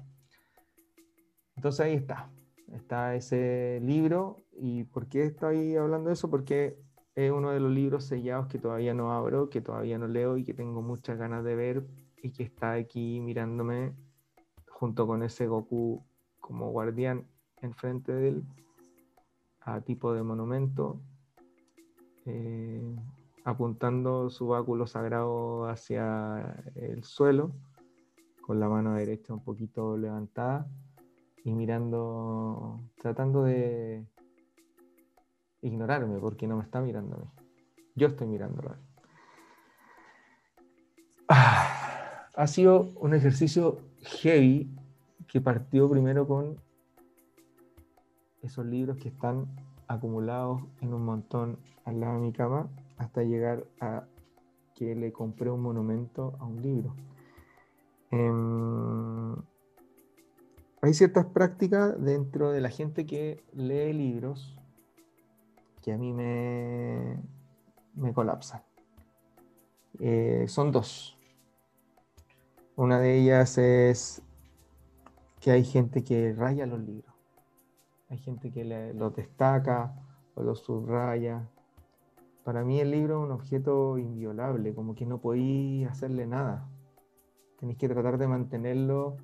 [1.57, 2.29] entonces ahí está
[2.73, 4.37] está ese libro.
[4.53, 6.31] ¿Y por qué estoy hablando de eso?
[6.31, 6.79] Porque
[7.15, 10.45] es uno de los libros sellados que todavía no abro, que todavía no leo y
[10.45, 11.87] que tengo muchas ganas de ver
[12.23, 13.95] y que está aquí mirándome
[14.69, 16.05] junto con ese Goku
[16.39, 17.27] como guardián
[17.61, 18.45] enfrente de él,
[19.61, 21.01] a tipo de monumento,
[22.25, 22.97] eh,
[23.45, 27.53] apuntando su báculo sagrado hacia el suelo,
[28.43, 30.69] con la mano derecha un poquito levantada
[31.49, 34.05] y mirando, tratando de
[35.63, 37.25] ignorarme porque no me está mirando a mí.
[37.95, 38.77] Yo estoy mirándolo.
[41.27, 44.71] Ah, ha sido un ejercicio heavy
[45.27, 46.61] que partió primero con
[48.43, 49.47] esos libros que están
[49.87, 52.69] acumulados en un montón al lado de mi cama
[52.99, 54.05] hasta llegar a
[54.75, 56.95] que le compré un monumento a un libro.
[58.11, 59.35] Em,
[60.81, 64.57] hay ciertas prácticas dentro de la gente que lee libros
[65.83, 67.17] que a mí me,
[67.95, 68.63] me colapsan.
[69.99, 71.17] Eh, son dos.
[72.77, 74.23] Una de ellas es
[75.41, 77.15] que hay gente que raya los libros.
[78.09, 78.65] Hay gente que
[78.95, 79.95] los destaca
[80.35, 81.49] o los subraya.
[82.45, 86.69] Para mí el libro es un objeto inviolable, como que no podéis hacerle nada.
[87.59, 89.17] Tenéis que tratar de mantenerlo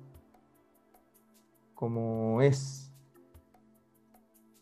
[1.75, 2.91] como es.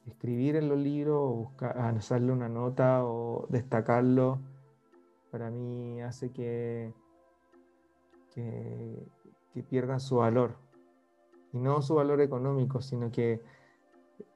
[0.06, 1.78] Escribir en los libros o buscar,
[2.30, 4.40] una nota o destacarlo,
[5.32, 6.94] para mí hace que,
[8.34, 9.08] que,
[9.70, 10.58] pierdan su valor.
[11.54, 13.42] Y no su valor económico, sino que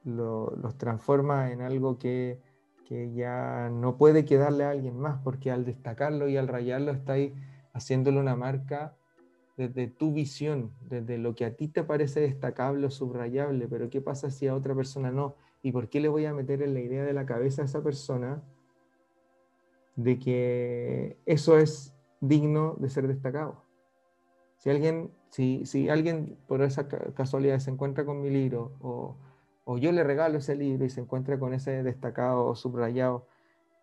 [0.04, 2.40] los transforma en algo que,
[2.86, 7.34] que ya no puede quedarle a alguien más, porque al destacarlo y al rayarlo estáis
[7.74, 8.97] haciéndole una marca
[9.58, 14.00] desde tu visión, desde lo que a ti te parece destacable o subrayable, pero ¿qué
[14.00, 15.34] pasa si a otra persona no?
[15.62, 17.82] ¿Y por qué le voy a meter en la idea de la cabeza a esa
[17.82, 18.40] persona
[19.96, 23.64] de que eso es digno de ser destacado?
[24.58, 29.16] Si alguien, si, si alguien por esa casualidad se encuentra con mi libro o,
[29.64, 33.26] o yo le regalo ese libro y se encuentra con ese destacado o subrayado,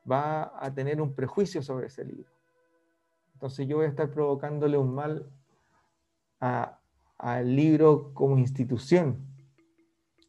[0.09, 2.31] va a tener un prejuicio sobre ese libro.
[3.33, 5.29] Entonces yo voy a estar provocándole un mal
[6.39, 9.17] al libro como institución.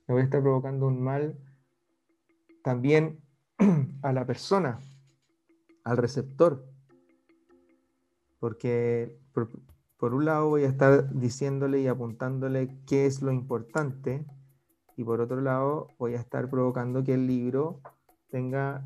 [0.07, 1.37] Le voy a estar provocando un mal
[2.63, 3.21] también
[4.03, 4.81] a la persona,
[5.85, 6.65] al receptor.
[8.39, 9.51] Porque por,
[9.97, 14.25] por, un lado voy a estar diciéndole y apuntándole qué es lo importante
[14.97, 17.81] y por otro lado voy a estar provocando que el libro
[18.29, 18.85] tenga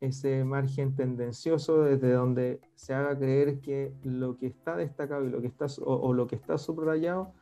[0.00, 5.40] ese margen tendencioso desde donde se haga creer que lo que está destacado y lo
[5.42, 7.32] que está, o, lo que está subrayado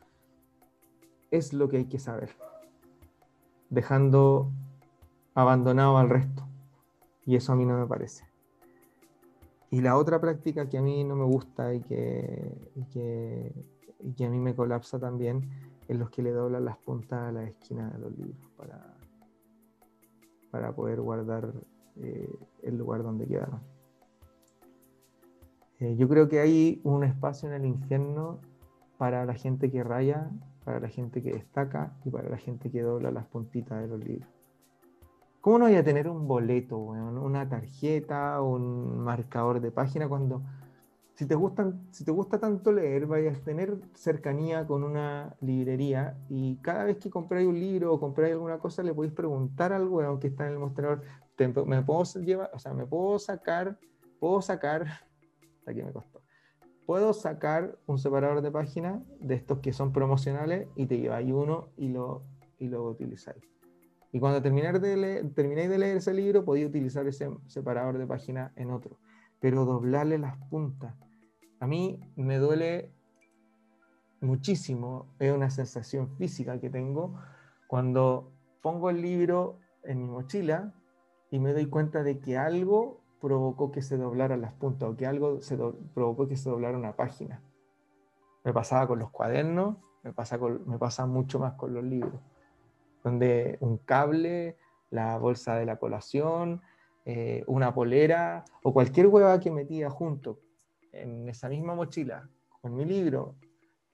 [1.31, 2.35] es lo que hay que saber,
[3.69, 4.51] dejando
[5.35, 6.45] abandonado al resto.
[7.25, 8.25] Y eso a mí no me parece.
[9.71, 12.51] Y la otra práctica que a mí no me gusta y que,
[12.91, 13.53] que,
[14.17, 15.49] que a mí me colapsa también
[15.87, 18.97] es los que le doblan las puntas a la esquina de los libros para,
[20.49, 21.53] para poder guardar
[22.01, 22.29] eh,
[22.63, 23.61] el lugar donde quedaron.
[25.79, 28.39] Eh, yo creo que hay un espacio en el infierno
[28.97, 30.29] para la gente que raya,
[30.65, 34.03] para la gente que destaca y para la gente que dobla las puntitas de los
[34.03, 34.29] libros.
[35.41, 40.41] ¿Cómo no voy a tener un boleto, una tarjeta, un marcador de página cuando
[41.19, 41.35] si te,
[41.91, 46.97] si te gusta tanto leer, vayas a tener cercanía con una librería y cada vez
[46.97, 50.47] que compráis un libro o compráis alguna cosa, le podéis preguntar al weón que está
[50.47, 51.01] en el mostrador,
[51.47, 53.79] me puedo llevar, o sea, me puedo sacar,
[54.19, 54.83] puedo sacar,
[55.59, 56.21] hasta aquí me costó,
[56.85, 61.69] puedo sacar un separador de página de estos que son promocionales y te lleváis uno
[61.77, 62.23] y lo,
[62.57, 63.43] y lo utilizáis.
[64.11, 68.51] Y cuando terminar de leer, de leer ese libro, podéis utilizar ese separador de página
[68.55, 68.97] en otro,
[69.39, 70.95] pero doblarle las puntas
[71.59, 72.93] a mí me duele
[74.21, 77.19] muchísimo, es una sensación física que tengo
[77.67, 78.31] cuando
[78.61, 80.73] pongo el libro en mi mochila
[81.31, 85.05] y me doy cuenta de que algo provocó que se doblaran las puntas o que
[85.05, 85.57] algo se
[85.93, 87.41] provocó que se doblara una página.
[88.43, 92.19] Me pasaba con los cuadernos, me pasa, me pasa mucho más con los libros,
[93.03, 94.57] donde un cable,
[94.89, 96.61] la bolsa de la colación,
[97.05, 100.39] eh, una polera o cualquier hueva que metía junto
[100.91, 102.29] en esa misma mochila
[102.61, 103.35] con mi libro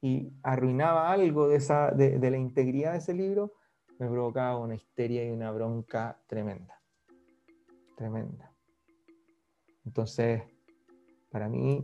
[0.01, 3.53] y arruinaba algo de, esa, de, la integridad de ese libro,
[3.97, 6.79] me provocaba una histeria y una bronca tremenda.
[7.95, 8.51] Tremenda.
[9.85, 10.43] Entonces,
[11.29, 11.83] para mí,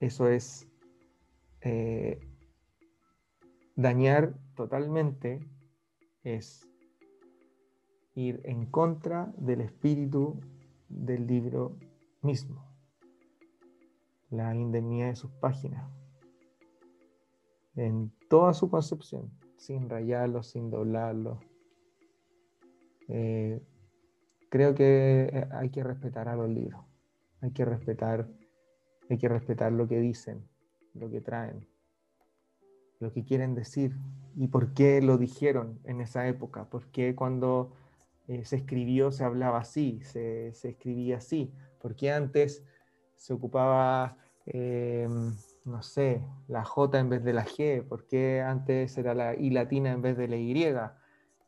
[0.00, 0.68] eso es
[1.60, 2.20] eh,
[3.76, 5.48] dañar totalmente,
[6.22, 6.68] es
[8.14, 10.40] ir en contra del espíritu
[10.88, 11.76] del libro
[12.22, 12.68] mismo
[14.30, 15.90] la indemnidad de sus páginas,
[17.76, 21.40] en toda su concepción, sin rayarlo, sin doblarlo.
[23.08, 23.62] Eh,
[24.48, 26.80] creo que eh, hay que respetar a los libros,
[27.40, 28.28] hay que respetar,
[29.08, 30.46] hay que respetar lo que dicen,
[30.94, 31.66] lo que traen,
[33.00, 33.96] lo que quieren decir.
[34.36, 37.72] Y por qué lo dijeron en esa época, por qué cuando
[38.28, 42.64] eh, se escribió se hablaba así, se, se escribía así, porque antes
[43.16, 45.34] se ocupaba, em,
[45.64, 49.50] no sé, la J en vez de la G, ¿por qué antes era la I
[49.50, 50.54] latina en vez de la Y?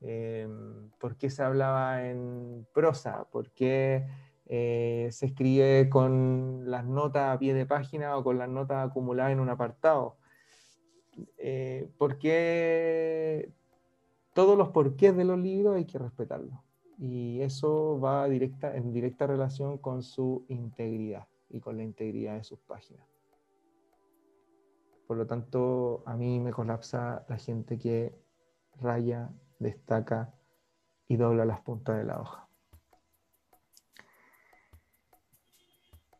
[0.00, 3.24] Em, ¿Por qué se hablaba en prosa?
[3.30, 4.06] ¿Por qué
[4.46, 9.32] eh, se escribe con las notas a pie de página o con las notas acumuladas
[9.32, 10.16] en un apartado?
[11.36, 13.52] Eh, ¿Por qué
[14.32, 16.58] todos los porqués de los libros hay que respetarlos?
[16.98, 22.44] Y eso va directa, en directa relación con su integridad y con la integridad de
[22.44, 23.06] sus páginas.
[25.06, 28.14] Por lo tanto, a mí me colapsa la gente que
[28.80, 29.30] raya,
[29.60, 30.34] destaca
[31.06, 32.48] y dobla las puntas de la hoja.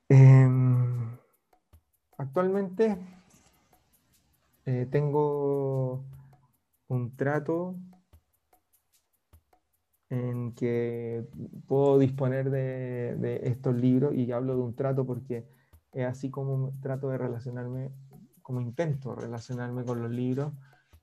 [0.09, 1.16] Em,
[2.18, 2.97] actualmente
[4.66, 6.05] eh, tengo
[6.88, 7.76] un trato
[10.11, 11.24] en que
[11.68, 15.47] puedo disponer de, estos libros y hablo de un trato porque
[15.93, 17.93] es así como trato de relacionarme,
[18.43, 20.53] como intento relacionarme con los libros,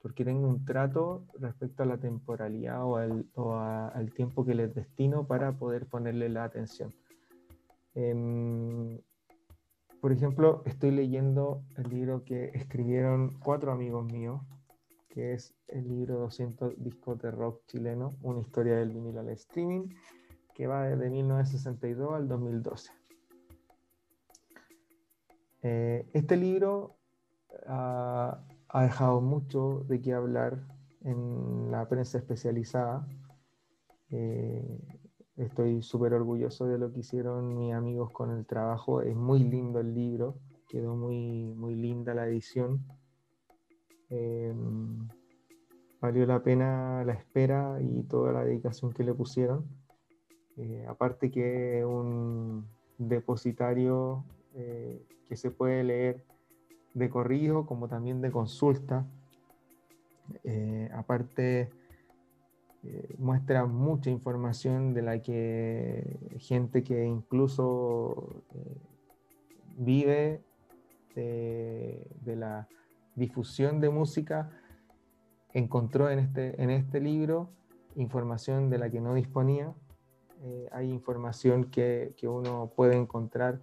[0.02, 5.54] porque tengo un trato respecto a la temporalidad o al, tiempo que les destino para
[5.54, 6.94] poder ponerle la atención.
[7.96, 9.00] Em,
[10.00, 14.42] por ejemplo, estoy leyendo el libro que escribieron cuatro amigos míos,
[15.10, 19.90] que es el libro 200 discos de rock chileno, una historia del vinilo al streaming,
[20.54, 22.92] que va desde 1962 al 2012.
[25.64, 26.98] Eh, este libro
[28.70, 30.60] ha, dejado mucho de qué hablar
[31.04, 33.08] en la prensa especializada.
[34.10, 34.80] Eh,
[35.38, 39.02] estoy súper orgulloso de lo que hicieron mis amigos con el trabajo.
[39.02, 42.86] Es muy lindo el libro, quedó muy, muy linda la edición.
[44.10, 45.08] Em,
[46.00, 49.66] valió la pena la espera y toda la dedicación que le pusieron.
[50.58, 56.24] Eh, aparte que un depositario eh, que se puede leer
[56.98, 59.06] de corrido como también de consulta.
[60.44, 61.70] Eh, aparte
[63.18, 68.44] muestra mucha información de la que gente que incluso
[69.76, 70.42] vive
[71.16, 72.70] de la
[73.18, 74.52] difusión de música,
[75.54, 77.50] encontró en este, en este libro
[77.96, 79.74] información de la que no disponía.
[80.44, 83.60] Eh, hay información que, que, uno puede encontrar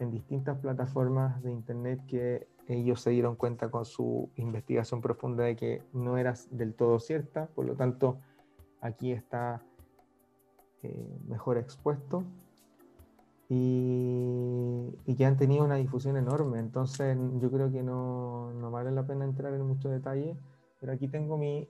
[0.00, 5.56] en distintas plataformas de Internet que ellos se dieron cuenta con su investigación profunda de
[5.56, 8.18] que no era del todo cierta, por lo tanto
[8.80, 9.62] aquí está
[10.82, 12.24] eh, mejor expuesto
[13.48, 16.58] y, y, que han tenido una difusión enorme.
[16.58, 20.36] Entonces yo creo que no, no vale la pena entrar en mucho detalle,
[20.80, 21.68] pero aquí tengo mi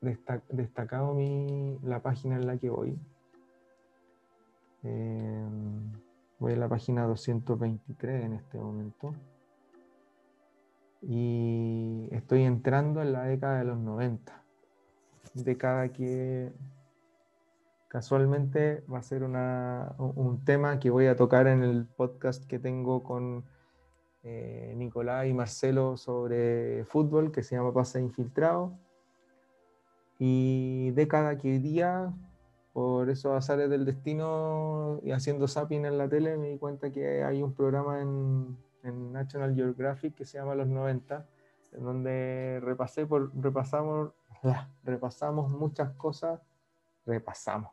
[0.00, 2.98] destacado mi, la página en la que voy.
[4.82, 5.92] Em,
[6.38, 9.14] voy a la página 223 en este momento.
[11.02, 14.44] Y estoy entrando en la década de los 90.
[15.34, 16.52] Década que
[17.90, 23.02] Casualmente va a ser un tema que voy a tocar en el podcast que tengo
[23.02, 23.44] con
[24.22, 28.78] eh, Nicolás y Marcelo sobre fútbol, que se llama Pase Infiltrado.
[30.20, 32.14] Y década que hoy día,
[32.72, 37.24] por esos azares del destino y haciendo zapping en la tele, me di cuenta que
[37.24, 41.26] hay un programa en, en National Geographic que se llama Los 90,
[41.72, 44.12] en donde repasé por, repasamos,
[44.84, 46.40] repasamos muchas cosas,
[47.06, 47.72] repasamos.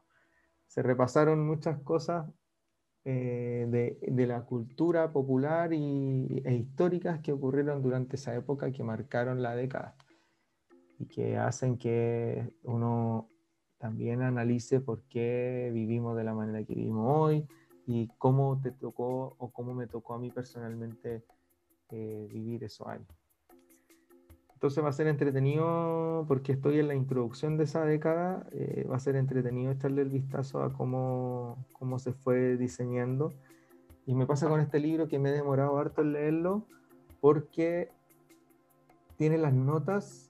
[0.68, 2.28] Se repasaron muchas cosas
[3.06, 9.42] eh, de, la cultura popular y, e históricas que ocurrieron durante esa época que marcaron
[9.42, 9.96] la década
[11.00, 13.30] y que hacen que uno
[13.78, 17.48] también analice por qué vivimos de la manera que vivimos hoy
[17.88, 21.24] y cómo te tocó o cómo me tocó a mí personalmente
[21.90, 23.08] eh, vivir esos años.
[24.54, 28.98] Entonces va a ser entretenido porque estoy en la introducción de esa década, eh, va
[28.98, 33.34] a ser entretenido echarle el vistazo a cómo, cómo, se fue diseñando.
[34.06, 36.66] Y me pasa con este libro que me he demorado harto en leerlo
[37.22, 37.90] porque
[39.16, 40.30] tiene las notas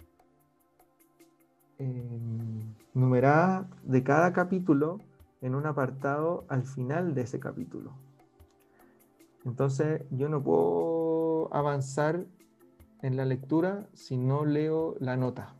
[1.79, 4.99] eh, numeradas de cada capítulo
[5.47, 7.93] en un apartado al final de ese capítulo.
[9.45, 12.25] Entonces yo no puedo avanzar
[13.01, 15.55] en la lectura si no leo la nota,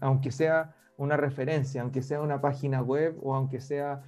[0.00, 4.02] aunque sea una referencia, aunque sea una página web o aunque sea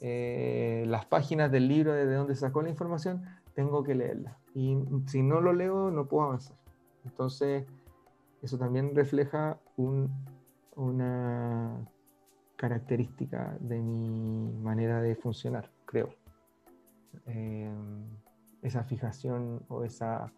[0.00, 3.24] eh, las páginas del libro de donde sacó la información,
[3.54, 4.38] tengo que leerla.
[4.54, 4.76] Y
[5.06, 6.56] si no lo leo, no puedo avanzar.
[7.04, 7.64] Entonces,
[8.42, 9.58] eso también refleja
[10.76, 11.88] una
[12.56, 16.14] característica de mi manera de funcionar, creo.
[17.26, 17.72] Eh,
[18.62, 20.32] esa fijación o esa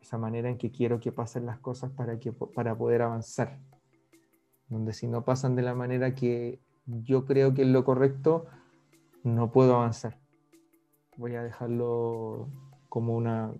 [0.00, 3.58] esa manera en que quiero que pasen las cosas para, que, para poder avanzar.
[4.68, 8.46] Donde si no pasan de la manera que yo creo que es lo correcto,
[9.22, 10.18] no puedo avanzar.
[11.16, 12.48] Voy a dejarlo
[12.88, 13.52] como una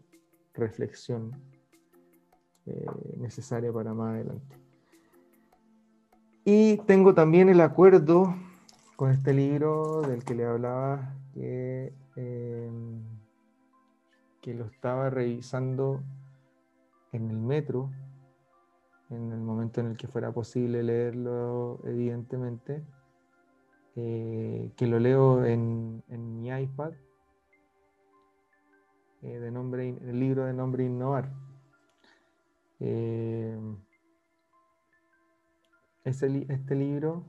[0.55, 1.33] reflexión
[2.67, 2.87] eh,
[3.19, 4.60] necesaria para más adelante.
[6.45, 8.35] Y tengo también el acuerdo
[8.97, 12.71] con este libro del que le hablaba, que, eh,
[14.41, 16.03] que lo estaba revisando
[17.13, 17.91] en el metro,
[19.11, 22.83] en el momento en el que fuera posible leerlo, evidentemente,
[23.97, 26.93] eh, que lo leo en, mi iPad,
[29.23, 31.29] eh, de nombre, el libro de nombre Innovar.
[32.79, 33.59] Eh,
[36.05, 37.25] este libro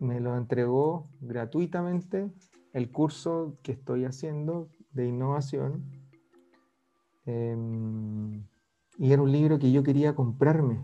[0.00, 2.30] me lo entregó gratuitamente
[2.72, 5.84] el curso que estoy haciendo de innovación.
[7.26, 8.44] Em,
[8.98, 10.80] y era un libro que yo quería comprarme.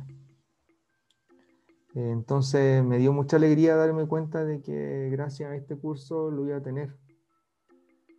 [1.95, 6.59] Entonces me dio mucha alegría darme cuenta de que gracias a este curso lo iba
[6.59, 6.95] a tener.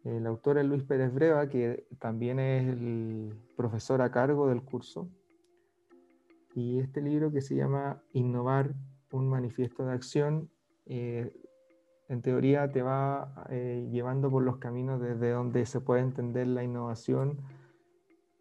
[0.04, 5.10] El autor es Luis Pérez Breva, que también es el profesor a cargo del curso.
[6.58, 8.74] Y este libro que se llama Innovar,
[9.12, 10.50] un manifiesto de acción,
[10.88, 11.32] eh,
[12.10, 16.64] en teoría te va eh, llevando por los caminos desde donde se puede entender la
[16.64, 17.42] innovación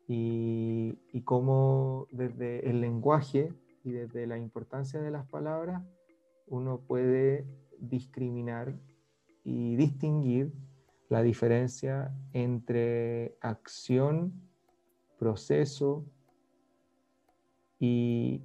[0.09, 3.53] y, y cómo desde el lenguaje
[3.85, 5.83] y desde la importancia de las palabras
[6.47, 7.47] uno puede
[7.79, 8.75] discriminar
[9.45, 10.55] y distinguir
[11.11, 14.33] la diferencia entre acción,
[15.19, 16.07] proceso
[17.79, 18.43] y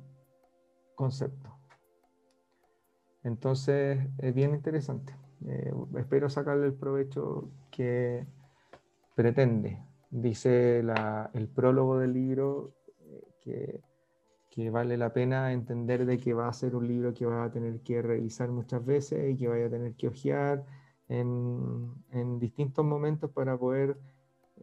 [0.96, 1.50] concepto.
[3.24, 5.16] Entonces es bien interesante.
[5.48, 8.26] Eh, espero sacarle el provecho que
[9.16, 9.80] pretende.
[10.10, 13.82] Dice el prólogo del libro eh, que,
[14.50, 17.52] que, vale la pena entender de que va a ser un libro que va a
[17.52, 20.66] tener que revisar muchas veces y que vaya a tener que hojear
[21.08, 23.98] en, en distintos momentos para poder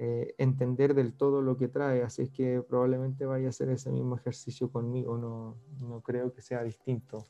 [0.01, 2.05] eh, entender del todo lo que trae.
[2.05, 5.19] Así es que probablemente vaya a hacer ese mismo ejercicio conmigo.
[5.19, 7.27] No, no creo que sea distinto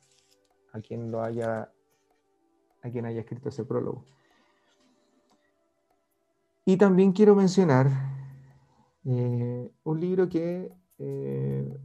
[0.73, 1.73] a quien lo haya,
[2.83, 4.05] a quien haya escrito ese prólogo.
[6.67, 7.89] Y también quiero mencionar
[9.07, 11.79] eh, un libro que eh,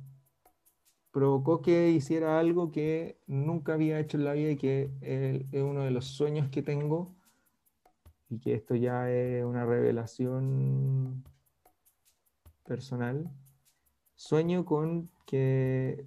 [1.12, 5.86] provocó que hiciera algo que nunca había hecho en la vida y que es uno
[5.86, 7.16] de los sueños que tengo
[8.30, 11.24] y que esto ya es una revelación
[12.66, 13.30] personal.
[14.16, 16.06] Sueño con que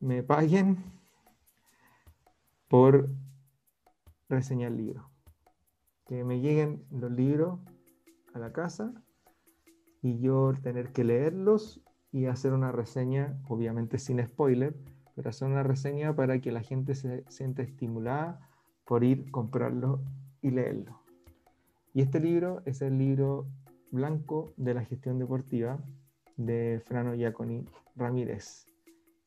[0.00, 0.78] me paguen
[2.68, 3.08] por
[4.28, 5.04] reseñar libros.
[6.06, 7.60] Que me lleguen los libros
[8.34, 8.92] a la casa
[10.02, 11.80] y yo tener que leerlos
[12.12, 14.76] y hacer una reseña, obviamente sin spoiler,
[15.14, 18.40] pero hacer una reseña para que la gente se sienta estimulada
[18.84, 20.02] por ir, comprarlo
[20.42, 21.03] y leerlo.
[21.94, 23.46] Y este libro es el libro
[23.92, 25.78] blanco de la gestión deportiva
[26.36, 27.64] de Frano Giaconi
[27.94, 28.66] Ramírez,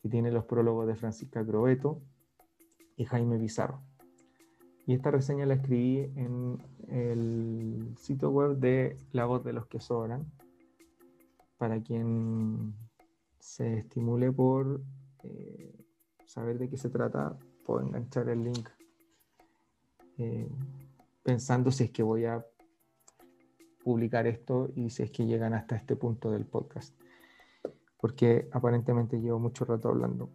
[0.02, 2.02] que tiene los prólogos de Francisca Grobeto,
[2.98, 3.82] y Jaime Bizarro.
[4.86, 6.58] Y esta reseña la escribí en
[6.90, 10.30] el sitio web de La Voz de los que Sobran,
[11.58, 12.74] para quien
[13.40, 14.82] se estimule por
[15.24, 15.74] eh,
[16.26, 18.68] saber de qué se trata, puedo enganchar el link
[20.18, 20.50] eh,
[21.24, 22.46] pensando si es que voy a
[23.88, 26.94] publicar esto y si es que llegan hasta este punto del podcast,
[27.98, 30.30] porque aparentemente llevo mucho rato hablando.